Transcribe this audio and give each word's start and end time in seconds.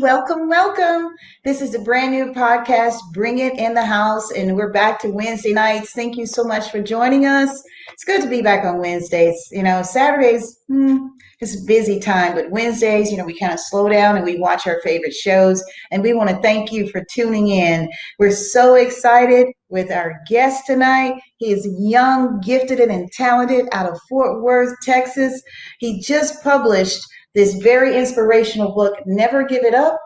Welcome, 0.00 0.50
welcome. 0.50 1.14
This 1.42 1.62
is 1.62 1.74
a 1.74 1.78
brand 1.78 2.12
new 2.12 2.34
podcast, 2.34 2.98
Bring 3.14 3.38
It 3.38 3.58
in 3.58 3.72
the 3.72 3.84
House, 3.84 4.30
and 4.30 4.54
we're 4.54 4.70
back 4.70 5.00
to 5.00 5.08
Wednesday 5.08 5.54
nights. 5.54 5.92
Thank 5.92 6.18
you 6.18 6.26
so 6.26 6.44
much 6.44 6.70
for 6.70 6.82
joining 6.82 7.24
us. 7.24 7.62
It's 7.94 8.04
good 8.04 8.20
to 8.20 8.28
be 8.28 8.42
back 8.42 8.66
on 8.66 8.78
Wednesdays. 8.78 9.48
You 9.52 9.62
know, 9.62 9.82
Saturdays, 9.82 10.60
hmm, 10.68 10.98
it's 11.40 11.58
a 11.58 11.64
busy 11.66 11.98
time, 11.98 12.34
but 12.34 12.50
Wednesdays, 12.50 13.10
you 13.10 13.16
know, 13.16 13.24
we 13.24 13.38
kind 13.38 13.54
of 13.54 13.58
slow 13.58 13.88
down 13.88 14.16
and 14.16 14.24
we 14.26 14.38
watch 14.38 14.66
our 14.66 14.82
favorite 14.82 15.14
shows. 15.14 15.64
And 15.90 16.02
we 16.02 16.12
want 16.12 16.28
to 16.28 16.42
thank 16.42 16.72
you 16.72 16.90
for 16.90 17.02
tuning 17.10 17.48
in. 17.48 17.88
We're 18.18 18.32
so 18.32 18.74
excited 18.74 19.46
with 19.70 19.90
our 19.90 20.20
guest 20.28 20.64
tonight. 20.66 21.22
He 21.38 21.52
is 21.52 21.66
young, 21.78 22.40
gifted, 22.40 22.80
and 22.80 23.10
talented 23.12 23.66
out 23.72 23.90
of 23.90 23.98
Fort 24.10 24.42
Worth, 24.42 24.74
Texas. 24.82 25.40
He 25.78 26.02
just 26.02 26.42
published 26.42 27.02
this 27.36 27.54
very 27.56 27.96
inspirational 27.96 28.74
book, 28.74 28.94
Never 29.04 29.44
Give 29.44 29.62
It 29.62 29.74
Up. 29.74 30.00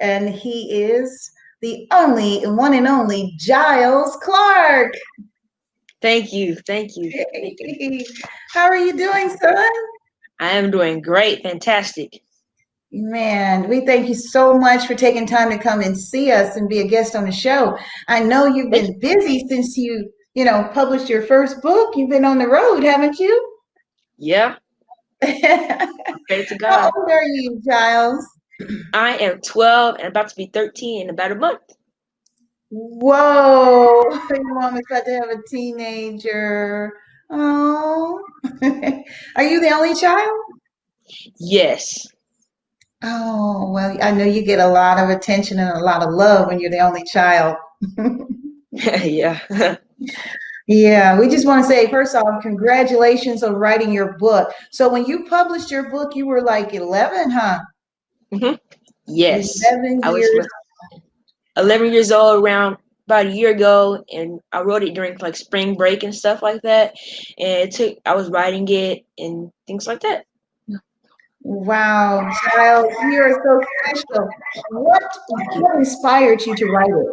And 0.00 0.28
he 0.28 0.82
is 0.82 1.30
the 1.62 1.86
only 1.92 2.40
one 2.40 2.74
and 2.74 2.88
only 2.88 3.34
Giles 3.38 4.18
Clark. 4.20 4.92
Thank 6.02 6.32
you. 6.32 6.56
Thank 6.66 6.96
you. 6.96 8.04
How 8.52 8.64
are 8.66 8.76
you 8.76 8.96
doing, 8.96 9.30
son? 9.30 9.66
I 10.40 10.50
am 10.50 10.70
doing 10.70 11.00
great. 11.00 11.42
Fantastic. 11.42 12.20
Man, 12.92 13.68
we 13.68 13.86
thank 13.86 14.08
you 14.08 14.14
so 14.14 14.58
much 14.58 14.86
for 14.86 14.94
taking 14.94 15.26
time 15.26 15.50
to 15.50 15.58
come 15.58 15.80
and 15.80 15.96
see 15.96 16.32
us 16.32 16.56
and 16.56 16.68
be 16.68 16.80
a 16.80 16.86
guest 16.86 17.14
on 17.14 17.24
the 17.24 17.32
show. 17.32 17.78
I 18.08 18.20
know 18.20 18.46
you've 18.46 18.70
been 18.70 18.98
busy 18.98 19.46
since 19.48 19.76
you, 19.76 20.10
you 20.34 20.44
know, 20.44 20.68
published 20.74 21.08
your 21.08 21.22
first 21.22 21.62
book. 21.62 21.96
You've 21.96 22.10
been 22.10 22.24
on 22.24 22.38
the 22.38 22.48
road, 22.48 22.82
haven't 22.82 23.18
you? 23.18 23.54
Yeah, 24.18 24.56
Pray 26.28 26.44
to 26.46 26.56
God. 26.58 26.70
How 26.70 26.92
old 26.96 27.10
are 27.10 27.24
you, 27.24 27.60
Giles? 27.66 28.26
I 28.94 29.16
am 29.18 29.40
12 29.40 29.96
and 29.98 30.08
about 30.08 30.28
to 30.28 30.36
be 30.36 30.46
13 30.52 31.02
in 31.02 31.10
about 31.10 31.32
a 31.32 31.36
month. 31.36 31.60
Whoa, 32.70 34.02
your 34.30 34.54
mom 34.54 34.76
is 34.76 34.82
about 34.90 35.04
to 35.04 35.12
have 35.12 35.30
a 35.30 35.42
teenager. 35.48 36.92
Oh, 37.30 38.22
are 39.36 39.42
you 39.42 39.60
the 39.60 39.70
only 39.72 39.94
child? 39.94 40.38
Yes. 41.38 42.06
Oh, 43.02 43.70
well, 43.70 43.96
I 44.02 44.10
know 44.10 44.24
you 44.24 44.42
get 44.42 44.58
a 44.58 44.66
lot 44.66 44.98
of 44.98 45.10
attention 45.10 45.58
and 45.58 45.70
a 45.70 45.84
lot 45.84 46.02
of 46.02 46.12
love 46.12 46.48
when 46.48 46.58
you're 46.58 46.70
the 46.70 46.80
only 46.80 47.04
child. 47.04 47.56
yeah. 48.72 49.38
Yeah, 50.66 51.18
we 51.18 51.28
just 51.28 51.46
want 51.46 51.64
to 51.64 51.68
say 51.68 51.88
first 51.90 52.14
off, 52.16 52.42
congratulations 52.42 53.42
on 53.42 53.54
writing 53.54 53.92
your 53.92 54.14
book. 54.18 54.52
So 54.70 54.88
when 54.88 55.04
you 55.06 55.24
published 55.26 55.70
your 55.70 55.90
book, 55.90 56.16
you 56.16 56.26
were 56.26 56.42
like 56.42 56.74
11, 56.74 57.30
huh? 57.30 57.60
Mm-hmm. 58.32 58.54
Yes. 59.06 59.60
11 59.72 60.00
I 60.02 60.10
years. 60.16 60.30
was 60.34 60.48
11 61.56 61.92
years 61.92 62.10
old 62.10 62.42
around 62.42 62.76
about 63.06 63.26
a 63.26 63.30
year 63.30 63.50
ago 63.50 64.04
and 64.12 64.40
I 64.52 64.62
wrote 64.62 64.82
it 64.82 64.94
during 64.94 65.16
like 65.18 65.36
spring 65.36 65.76
break 65.76 66.02
and 66.02 66.14
stuff 66.14 66.42
like 66.42 66.60
that. 66.62 66.94
And 67.38 67.68
it 67.68 67.70
took 67.70 67.98
I 68.04 68.14
was 68.14 68.28
writing 68.30 68.66
it 68.68 69.04
and 69.18 69.52
things 69.66 69.86
like 69.86 70.00
that. 70.00 70.26
Wow, 71.42 72.28
child, 72.50 72.92
you 73.04 73.22
are 73.22 73.40
so 73.44 73.60
special. 73.84 74.28
What 74.70 75.04
what 75.28 75.76
inspired 75.76 76.44
you 76.44 76.56
to 76.56 76.66
write 76.66 76.90
it? 76.90 77.06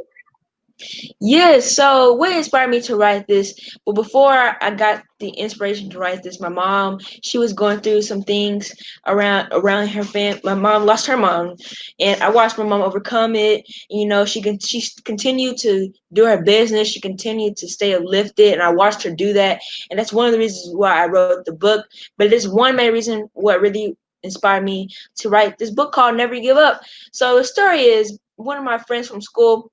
Yes. 1.20 1.76
So 1.76 2.14
what 2.14 2.32
inspired 2.36 2.70
me 2.70 2.82
to 2.82 2.96
write 2.96 3.28
this? 3.28 3.54
Well, 3.86 3.94
before 3.94 4.56
I 4.62 4.72
got 4.72 5.04
the 5.20 5.30
inspiration 5.30 5.90
to 5.92 6.00
write 6.00 6.24
this, 6.24 6.42
my 6.42 6.50
mom 6.50 7.00
she 7.22 7.38
was 7.38 7.54
going 7.54 7.80
through 7.80 8.02
some 8.02 8.24
things 8.24 8.74
around 9.08 9.48
around 9.52 9.88
her 9.90 10.04
family. 10.04 10.42
My 10.44 10.56
mom 10.56 10.86
lost 10.86 11.06
her 11.08 11.18
mom, 11.18 11.56
and 12.00 12.22
I 12.22 12.30
watched 12.30 12.58
my 12.58 12.66
mom 12.66 12.82
overcome 12.82 13.36
it. 13.36 13.66
You 13.90 14.06
know, 14.08 14.26
she 14.26 14.42
can 14.42 14.60
she 14.60 14.84
continued 15.06 15.58
to 15.60 15.90
do 16.12 16.26
her 16.26 16.42
business. 16.42 16.88
She 16.90 17.00
continued 17.00 17.56
to 17.58 17.68
stay 17.68 17.94
uplifted, 17.94 18.54
and 18.54 18.62
I 18.62 18.72
watched 18.72 19.04
her 19.04 19.12
do 19.12 19.34
that. 19.34 19.62
And 19.90 20.00
that's 20.00 20.14
one 20.14 20.26
of 20.26 20.34
the 20.34 20.40
reasons 20.40 20.76
why 20.76 21.04
I 21.04 21.08
wrote 21.08 21.46
the 21.46 21.54
book. 21.54 21.86
But 22.18 22.28
it 22.28 22.34
is 22.34 22.48
one 22.50 22.76
main 22.76 22.94
reason 22.94 23.30
what 23.34 23.62
really 23.62 23.96
inspired 24.24 24.64
me 24.64 24.90
to 25.18 25.30
write 25.30 25.58
this 25.58 25.72
book 25.72 25.94
called 25.94 26.18
Never 26.18 26.40
Give 26.40 26.58
Up. 26.58 26.82
So 27.12 27.38
the 27.38 27.44
story 27.44 27.82
is 27.82 28.18
one 28.38 28.58
of 28.58 28.64
my 28.64 28.78
friends 28.80 29.08
from 29.08 29.22
school 29.22 29.72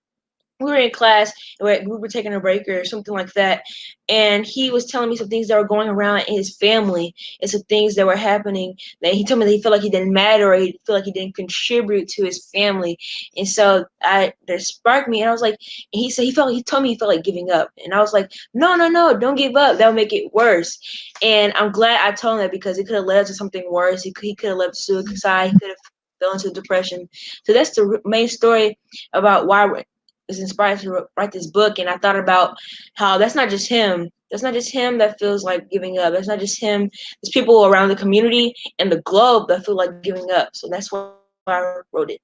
we 0.60 0.71
were 0.71 0.76
in 0.76 0.91
class 0.91 1.32
we 1.60 1.78
were 1.87 2.09
taking 2.09 2.34
a 2.34 2.41
break 2.41 2.69
or 2.69 2.84
something 2.84 3.15
like 3.15 3.32
that 3.32 3.62
and 4.10 4.44
he 4.44 4.71
was 4.71 4.87
telling 4.87 5.09
me 5.09 5.16
some 5.16 5.28
things 5.28 5.47
that 5.48 5.56
were 5.56 5.66
going 5.66 5.88
around 5.88 6.21
in 6.22 6.34
his 6.34 6.56
family 6.56 7.15
and 7.41 7.50
some 7.50 7.62
things 7.62 7.94
that 7.94 8.06
were 8.06 8.16
happening 8.16 8.76
that 9.03 9.15
he 9.15 9.25
told 9.25 9.38
me 9.38 9.47
that 9.47 9.53
he 9.53 9.62
felt 9.62 9.72
like 9.72 9.82
he 9.82 9.91
didn't 9.91 10.12
matter 10.12 10.53
or 10.53 10.56
he 10.56 10.78
felt 10.84 10.98
like 10.98 11.04
he 11.04 11.12
didn't 11.12 11.37
contribute 11.37 12.09
to 12.09 12.25
his 12.25 12.47
family. 12.47 12.98
And 13.37 13.48
so 13.48 13.87
i 14.03 14.32
that 14.48 14.60
sparked 14.60 15.09
me 15.09 15.21
and 15.21 15.28
i 15.28 15.32
was 15.32 15.43
like 15.43 15.56
he 15.93 16.10
said 16.10 16.25
he 16.25 16.32
felt 16.32 16.53
he 16.53 16.62
told 16.62 16.82
me 16.82 16.91
he 16.91 16.98
felt 16.98 17.15
like 17.15 17.25
giving 17.25 17.50
up. 17.50 17.71
And 17.84 17.94
i 17.94 18.00
was 18.00 18.12
like 18.12 18.32
no 18.53 18.75
no 18.75 18.88
no 18.88 19.16
don't 19.16 19.37
give 19.37 19.56
up. 19.56 19.78
That'll 19.78 19.94
make 19.94 20.12
it 20.12 20.34
worse. 20.34 20.78
And 21.22 21.53
i'm 21.54 21.72
glad 21.72 22.06
i 22.06 22.12
told 22.12 22.34
him 22.34 22.41
that 22.41 22.50
because 22.53 22.78
it 22.78 22.87
could 22.87 22.97
have 22.97 23.04
led 23.04 23.27
to 23.27 23.34
something 23.34 23.65
worse. 23.71 24.03
He 24.03 24.12
could, 24.12 24.25
he 24.25 24.34
could 24.34 24.50
have 24.50 24.59
led 24.59 24.72
to 24.72 24.81
suicide. 24.81 25.53
He 25.53 25.59
could 25.59 25.69
have 25.69 25.77
fell 26.21 26.32
into 26.32 26.50
depression. 26.50 27.09
So 27.44 27.53
that's 27.53 27.75
the 27.75 28.00
main 28.04 28.28
story 28.28 28.78
about 29.12 29.47
why 29.47 29.84
was 30.30 30.41
inspired 30.41 30.80
to 30.80 31.06
write 31.16 31.32
this 31.32 31.46
book 31.46 31.78
and 31.78 31.88
i 31.88 31.96
thought 31.96 32.16
about 32.16 32.56
how 32.94 33.18
that's 33.18 33.34
not 33.34 33.50
just 33.50 33.68
him. 33.68 34.08
That's 34.30 34.42
not 34.42 34.54
just 34.54 34.72
him 34.72 34.98
that 34.98 35.18
feels 35.18 35.42
like 35.42 35.70
giving 35.70 35.98
up. 35.98 36.12
That's 36.12 36.28
not 36.28 36.38
just 36.38 36.60
him. 36.60 36.82
There's 37.22 37.32
people 37.32 37.66
around 37.66 37.88
the 37.88 37.96
community 37.96 38.54
and 38.78 38.92
the 38.92 39.02
globe 39.02 39.48
that 39.48 39.66
feel 39.66 39.74
like 39.74 40.02
giving 40.02 40.30
up. 40.30 40.50
So 40.54 40.68
that's 40.70 40.92
why 40.92 41.12
i 41.48 41.80
wrote 41.92 42.10
it. 42.10 42.20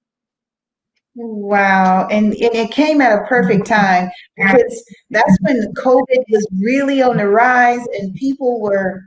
Wow. 1.17 2.07
And, 2.09 2.27
and 2.35 2.55
it 2.55 2.71
came 2.71 3.01
at 3.01 3.19
a 3.19 3.27
perfect 3.27 3.65
mm-hmm. 3.65 3.75
time 3.75 4.11
because 4.37 4.85
that's 5.11 5.39
when 5.41 5.59
the 5.59 5.73
COVID 5.83 6.25
was 6.31 6.47
really 6.61 7.03
on 7.03 7.17
the 7.17 7.27
rise 7.27 7.85
and 7.99 8.15
people 8.15 8.61
were, 8.61 9.03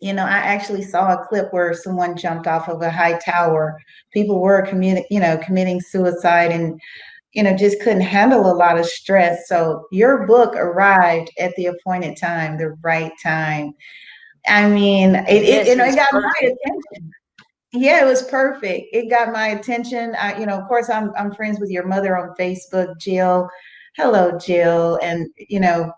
you 0.00 0.12
know, 0.12 0.24
I 0.24 0.38
actually 0.38 0.82
saw 0.82 1.12
a 1.12 1.24
clip 1.26 1.52
where 1.52 1.72
someone 1.74 2.16
jumped 2.16 2.48
off 2.48 2.68
of 2.68 2.82
a 2.82 2.90
high 2.90 3.18
tower. 3.24 3.78
People 4.12 4.40
were 4.40 4.66
committing, 4.66 5.04
you 5.10 5.20
know, 5.20 5.38
committing 5.38 5.80
suicide 5.80 6.50
and 6.50 6.78
you 7.32 7.42
know, 7.42 7.56
just 7.56 7.80
couldn't 7.80 8.02
handle 8.02 8.50
a 8.50 8.54
lot 8.54 8.78
of 8.78 8.86
stress. 8.86 9.48
So 9.48 9.86
your 9.90 10.26
book 10.26 10.54
arrived 10.54 11.30
at 11.38 11.54
the 11.56 11.66
appointed 11.66 12.16
time, 12.16 12.58
the 12.58 12.76
right 12.82 13.12
time. 13.22 13.72
I 14.46 14.68
mean, 14.68 15.14
it, 15.14 15.42
it 15.42 15.66
you 15.68 15.76
know, 15.76 15.84
it 15.84 15.94
got 15.94 16.10
perfect. 16.10 16.34
my 16.40 16.48
attention. 16.48 17.12
Yeah, 17.72 18.02
it 18.02 18.06
was 18.06 18.22
perfect. 18.24 18.88
It 18.92 19.08
got 19.08 19.32
my 19.32 19.48
attention. 19.48 20.14
I, 20.18 20.38
you 20.38 20.44
know, 20.44 20.58
of 20.58 20.68
course, 20.68 20.90
I'm 20.90 21.12
I'm 21.16 21.34
friends 21.34 21.58
with 21.58 21.70
your 21.70 21.86
mother 21.86 22.16
on 22.18 22.34
Facebook, 22.38 22.98
Jill. 23.00 23.48
Hello, 23.96 24.38
Jill. 24.38 24.98
And 25.02 25.28
you 25.36 25.60
know, 25.60 25.90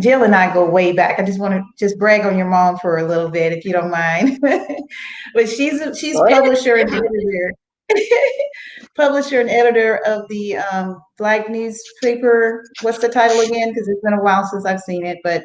Jill 0.00 0.22
and 0.22 0.34
I 0.34 0.52
go 0.54 0.68
way 0.68 0.92
back. 0.92 1.18
I 1.18 1.24
just 1.24 1.40
want 1.40 1.54
to 1.54 1.62
just 1.78 1.98
brag 1.98 2.24
on 2.24 2.38
your 2.38 2.48
mom 2.48 2.78
for 2.78 2.98
a 2.98 3.06
little 3.06 3.28
bit, 3.28 3.52
if 3.52 3.66
you 3.66 3.72
don't 3.72 3.90
mind. 3.90 4.38
but 5.34 5.48
she's 5.48 5.80
a, 5.82 5.94
she's 5.94 6.16
publisher 6.16 6.76
and 6.76 6.88
editor 6.88 7.52
publisher 8.96 9.40
and 9.40 9.50
editor 9.50 10.00
of 10.06 10.28
the 10.28 10.56
um, 10.56 11.00
Black 11.18 11.48
newspaper. 11.48 12.64
What's 12.82 12.98
the 12.98 13.08
title 13.08 13.40
again? 13.40 13.70
Because 13.70 13.88
it's 13.88 14.00
been 14.02 14.14
a 14.14 14.22
while 14.22 14.44
since 14.46 14.64
I've 14.64 14.80
seen 14.80 15.06
it, 15.06 15.18
but 15.24 15.44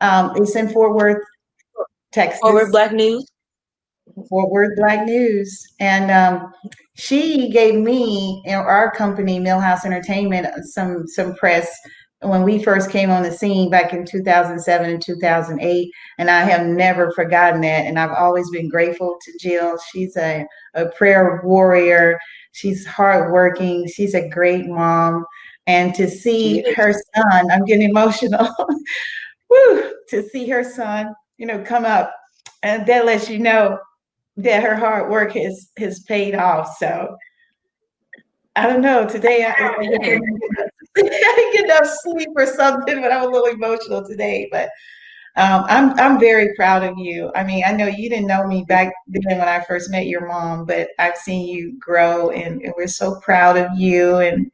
um, 0.00 0.32
it's 0.36 0.56
in 0.56 0.68
Fort 0.68 0.94
Worth, 0.94 1.22
Texas. 2.12 2.40
Fort 2.40 2.54
Worth 2.54 2.72
Black 2.72 2.92
News. 2.92 3.30
Fort 4.28 4.50
Worth 4.50 4.76
Black 4.76 5.06
News, 5.06 5.66
and 5.80 6.10
um, 6.10 6.52
she 6.94 7.50
gave 7.50 7.74
me, 7.74 8.42
know, 8.46 8.58
our 8.58 8.90
company, 8.90 9.40
Millhouse 9.40 9.84
Entertainment, 9.84 10.46
some 10.66 11.06
some 11.06 11.34
press 11.34 11.68
when 12.24 12.42
we 12.42 12.62
first 12.62 12.90
came 12.90 13.10
on 13.10 13.22
the 13.22 13.30
scene 13.30 13.70
back 13.70 13.92
in 13.92 14.04
2007 14.04 14.90
and 14.90 15.02
2008 15.02 15.90
and 16.18 16.30
i 16.30 16.40
have 16.40 16.66
never 16.66 17.12
forgotten 17.12 17.60
that 17.60 17.86
and 17.86 17.98
i've 17.98 18.12
always 18.12 18.48
been 18.50 18.68
grateful 18.68 19.18
to 19.22 19.32
jill. 19.38 19.78
She's 19.92 20.16
a, 20.16 20.46
a 20.74 20.86
prayer 20.90 21.40
warrior. 21.44 22.18
She's 22.52 22.86
hardworking. 22.86 23.88
She's 23.88 24.14
a 24.14 24.28
great 24.28 24.66
mom. 24.66 25.24
And 25.66 25.94
to 25.94 26.08
see 26.08 26.62
her 26.74 26.92
son 26.92 27.50
i'm 27.50 27.64
getting 27.64 27.90
emotional. 27.90 28.48
Woo, 29.50 29.92
to 30.08 30.22
see 30.28 30.48
her 30.48 30.64
son 30.64 31.14
you 31.36 31.46
know 31.46 31.62
come 31.62 31.84
up 31.84 32.14
and 32.62 32.86
that 32.86 33.04
lets 33.04 33.28
you 33.28 33.38
know 33.38 33.78
that 34.36 34.62
her 34.62 34.74
hard 34.74 35.10
work 35.10 35.32
has 35.32 35.70
has 35.78 36.00
paid 36.00 36.34
off. 36.34 36.76
So 36.78 37.16
i 38.56 38.66
don't 38.66 38.82
know. 38.82 39.06
Today 39.06 39.44
I, 39.44 39.52
I, 39.52 40.20
get 41.52 41.64
enough 41.64 41.86
sleep 41.86 42.28
or 42.36 42.46
something, 42.46 43.00
but 43.00 43.12
I'm 43.12 43.24
a 43.24 43.26
little 43.28 43.46
emotional 43.46 44.06
today. 44.06 44.48
But 44.50 44.70
um, 45.36 45.64
I'm 45.66 45.98
I'm 45.98 46.20
very 46.20 46.54
proud 46.54 46.84
of 46.84 46.96
you. 46.96 47.32
I 47.34 47.42
mean, 47.42 47.64
I 47.66 47.72
know 47.72 47.86
you 47.86 48.08
didn't 48.08 48.28
know 48.28 48.46
me 48.46 48.64
back 48.68 48.92
then 49.08 49.38
when 49.38 49.48
I 49.48 49.60
first 49.64 49.90
met 49.90 50.06
your 50.06 50.26
mom, 50.28 50.64
but 50.64 50.88
I've 50.98 51.16
seen 51.16 51.48
you 51.48 51.76
grow, 51.80 52.30
and, 52.30 52.62
and 52.62 52.72
we're 52.76 52.86
so 52.86 53.18
proud 53.20 53.56
of 53.56 53.68
you. 53.76 54.18
And 54.18 54.50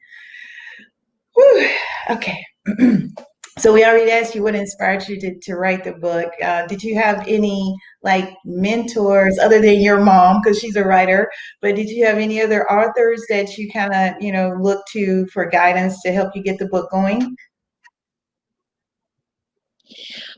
whew, 1.34 1.68
okay. 2.10 2.46
so 3.60 3.72
we 3.72 3.84
already 3.84 4.10
asked 4.10 4.34
you 4.34 4.42
what 4.42 4.54
inspired 4.54 5.06
you 5.08 5.20
to, 5.20 5.38
to 5.40 5.54
write 5.54 5.84
the 5.84 5.92
book. 5.92 6.32
Uh, 6.42 6.66
did 6.66 6.82
you 6.82 6.94
have 6.96 7.26
any 7.28 7.76
like 8.02 8.34
mentors 8.44 9.38
other 9.38 9.60
than 9.60 9.80
your 9.80 10.00
mom 10.00 10.40
because 10.42 10.58
she's 10.58 10.76
a 10.76 10.84
writer? 10.84 11.30
But 11.60 11.76
did 11.76 11.88
you 11.90 12.06
have 12.06 12.18
any 12.18 12.40
other 12.40 12.70
authors 12.70 13.22
that 13.28 13.56
you 13.58 13.70
kind 13.70 13.92
of 13.94 14.22
you 14.22 14.32
know 14.32 14.56
look 14.60 14.84
to 14.92 15.26
for 15.32 15.46
guidance 15.46 16.00
to 16.02 16.12
help 16.12 16.34
you 16.34 16.42
get 16.42 16.58
the 16.58 16.68
book 16.68 16.90
going? 16.90 17.36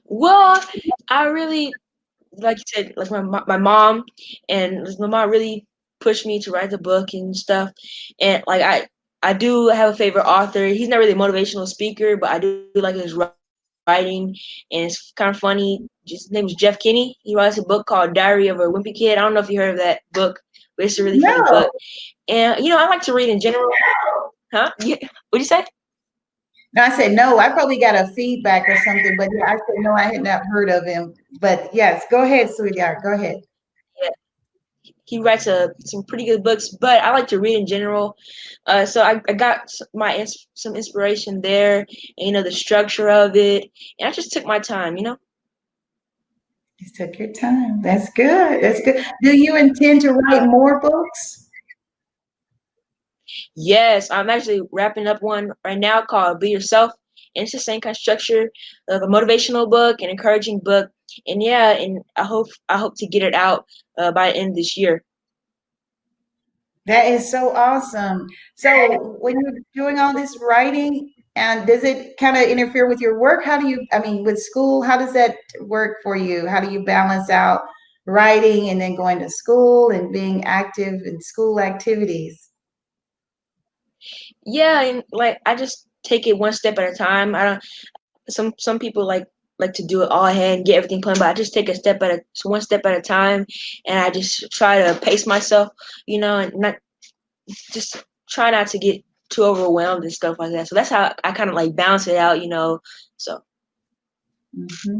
Well, 0.04 0.62
I 1.08 1.24
really 1.26 1.72
like 2.32 2.58
you 2.58 2.64
said, 2.66 2.94
like 2.96 3.10
my 3.10 3.22
my 3.46 3.58
mom 3.58 4.04
and 4.48 4.88
my 4.98 5.06
mom 5.06 5.30
really 5.30 5.66
pushed 6.00 6.26
me 6.26 6.40
to 6.40 6.50
write 6.50 6.70
the 6.70 6.78
book 6.78 7.10
and 7.14 7.36
stuff. 7.36 7.70
And 8.20 8.42
like 8.46 8.62
I 8.62 8.88
I 9.22 9.32
do 9.32 9.68
have 9.68 9.94
a 9.94 9.96
favorite 9.96 10.24
author. 10.24 10.66
He's 10.66 10.88
not 10.88 10.98
really 10.98 11.12
a 11.12 11.16
motivational 11.16 11.66
speaker, 11.66 12.16
but 12.16 12.30
I 12.30 12.38
do 12.38 12.66
like 12.74 12.96
his 12.96 13.14
writing, 13.14 14.36
and 14.70 14.86
it's 14.86 15.12
kind 15.12 15.30
of 15.30 15.38
funny. 15.38 15.86
Just 16.06 16.24
his 16.24 16.30
name 16.32 16.46
is 16.46 16.54
Jeff 16.54 16.78
Kinney. 16.80 17.16
He 17.22 17.36
writes 17.36 17.58
a 17.58 17.62
book 17.62 17.86
called 17.86 18.14
Diary 18.14 18.48
of 18.48 18.58
a 18.58 18.64
Wimpy 18.64 18.94
Kid. 18.94 19.18
I 19.18 19.20
don't 19.20 19.34
know 19.34 19.40
if 19.40 19.48
you 19.48 19.60
heard 19.60 19.70
of 19.70 19.78
that 19.78 20.00
book, 20.12 20.40
but 20.76 20.86
it's 20.86 20.98
a 20.98 21.04
really 21.04 21.18
no. 21.18 21.28
funny 21.28 21.50
book. 21.50 21.72
And 22.28 22.64
you 22.64 22.70
know, 22.70 22.78
I 22.78 22.88
like 22.88 23.02
to 23.02 23.14
read 23.14 23.28
in 23.28 23.40
general. 23.40 23.70
Huh? 24.52 24.70
What'd 24.80 25.08
you 25.32 25.44
say? 25.44 25.64
No, 26.74 26.82
I 26.82 26.90
said 26.90 27.12
no. 27.12 27.38
I 27.38 27.50
probably 27.50 27.78
got 27.78 27.94
a 27.94 28.08
feedback 28.14 28.68
or 28.68 28.76
something, 28.76 29.14
but 29.18 29.28
yeah, 29.32 29.44
I 29.46 29.52
said 29.52 29.76
no. 29.78 29.92
I 29.92 30.04
had 30.04 30.22
not 30.22 30.42
heard 30.46 30.70
of 30.70 30.84
him. 30.84 31.14
But 31.40 31.68
yes, 31.72 32.04
go 32.10 32.22
ahead, 32.22 32.50
sweetheart. 32.50 33.02
Go 33.02 33.12
ahead. 33.12 33.42
He 35.12 35.18
writes 35.18 35.46
a, 35.46 35.64
uh, 35.64 35.68
some 35.80 36.04
pretty 36.04 36.24
good 36.24 36.42
books, 36.42 36.70
but 36.70 37.02
I 37.02 37.12
like 37.12 37.28
to 37.28 37.38
read 37.38 37.58
in 37.58 37.66
general. 37.66 38.16
Uh, 38.66 38.86
so 38.86 39.02
I, 39.02 39.20
I 39.28 39.34
got 39.34 39.70
my 39.92 40.26
some 40.54 40.74
inspiration 40.74 41.42
there, 41.42 41.80
and, 41.80 42.26
you 42.26 42.32
know, 42.32 42.42
the 42.42 42.50
structure 42.50 43.10
of 43.10 43.36
it, 43.36 43.70
and 43.98 44.08
I 44.08 44.12
just 44.12 44.32
took 44.32 44.46
my 44.46 44.58
time. 44.58 44.96
You 44.96 45.02
know. 45.02 45.16
You 46.78 46.88
took 46.96 47.18
your 47.18 47.30
time. 47.32 47.82
That's 47.82 48.08
good. 48.14 48.62
That's 48.62 48.80
good. 48.82 49.04
Do 49.22 49.36
you 49.36 49.54
intend 49.56 50.00
to 50.00 50.14
write 50.14 50.46
more 50.46 50.80
books? 50.80 51.50
Yes, 53.54 54.10
I'm 54.10 54.30
actually 54.30 54.62
wrapping 54.72 55.06
up 55.06 55.20
one 55.20 55.52
right 55.62 55.78
now 55.78 56.00
called 56.00 56.40
Be 56.40 56.48
Yourself. 56.48 56.90
And 57.36 57.42
it's 57.42 57.52
the 57.52 57.58
same 57.58 57.82
kind 57.82 57.94
of 57.94 58.00
structure 58.00 58.50
of 58.88 59.02
a 59.02 59.06
motivational 59.06 59.70
book, 59.70 60.00
an 60.00 60.08
encouraging 60.08 60.58
book. 60.58 60.90
And 61.26 61.42
yeah, 61.42 61.70
and 61.70 62.02
I 62.16 62.24
hope 62.24 62.48
I 62.68 62.78
hope 62.78 62.94
to 62.98 63.06
get 63.06 63.22
it 63.22 63.34
out 63.34 63.66
uh, 63.98 64.12
by 64.12 64.32
end 64.32 64.56
this 64.56 64.76
year. 64.76 65.02
That 66.86 67.06
is 67.06 67.30
so 67.30 67.54
awesome. 67.54 68.26
So 68.56 69.16
when 69.20 69.38
you're 69.38 69.52
doing 69.74 69.98
all 69.98 70.12
this 70.12 70.36
writing, 70.40 71.12
and 71.36 71.66
does 71.66 71.84
it 71.84 72.16
kind 72.18 72.36
of 72.36 72.42
interfere 72.42 72.88
with 72.88 73.00
your 73.00 73.18
work? 73.18 73.44
How 73.44 73.58
do 73.58 73.68
you, 73.68 73.86
I 73.92 74.00
mean, 74.00 74.24
with 74.24 74.38
school, 74.38 74.82
how 74.82 74.98
does 74.98 75.14
that 75.14 75.36
work 75.62 75.98
for 76.02 76.16
you? 76.16 76.46
How 76.46 76.60
do 76.60 76.70
you 76.70 76.84
balance 76.84 77.30
out 77.30 77.62
writing 78.04 78.68
and 78.68 78.80
then 78.80 78.96
going 78.96 79.20
to 79.20 79.30
school 79.30 79.90
and 79.90 80.12
being 80.12 80.44
active 80.44 80.94
in 81.04 81.20
school 81.20 81.60
activities? 81.60 82.50
Yeah, 84.44 84.82
and 84.82 85.04
like 85.12 85.38
I 85.46 85.54
just 85.54 85.88
take 86.02 86.26
it 86.26 86.36
one 86.36 86.52
step 86.52 86.78
at 86.78 86.92
a 86.92 86.96
time. 86.96 87.34
I 87.34 87.44
don't. 87.44 87.64
Some 88.28 88.52
some 88.58 88.78
people 88.78 89.06
like 89.06 89.24
like 89.62 89.72
to 89.74 89.86
do 89.86 90.02
it 90.02 90.10
all 90.10 90.26
ahead 90.26 90.58
and 90.58 90.66
get 90.66 90.76
everything 90.76 91.00
planned, 91.00 91.18
but 91.18 91.28
I 91.28 91.34
just 91.34 91.54
take 91.54 91.68
a 91.68 91.74
step 91.74 92.02
at 92.02 92.10
a 92.10 92.48
one 92.48 92.60
step 92.60 92.84
at 92.84 92.98
a 92.98 93.00
time, 93.00 93.46
and 93.86 93.98
I 93.98 94.10
just 94.10 94.50
try 94.52 94.82
to 94.82 94.98
pace 95.00 95.26
myself, 95.26 95.70
you 96.06 96.18
know, 96.18 96.38
and 96.38 96.52
not 96.54 96.76
just 97.72 98.04
try 98.28 98.50
not 98.50 98.66
to 98.68 98.78
get 98.78 99.02
too 99.30 99.44
overwhelmed 99.44 100.04
and 100.04 100.12
stuff 100.12 100.36
like 100.38 100.52
that. 100.52 100.68
So 100.68 100.74
that's 100.74 100.90
how 100.90 101.14
I 101.24 101.32
kind 101.32 101.48
of 101.48 101.56
like 101.56 101.74
balance 101.74 102.06
it 102.06 102.16
out, 102.16 102.42
you 102.42 102.48
know. 102.48 102.80
So. 103.16 103.42
Mm-hmm. 104.56 104.98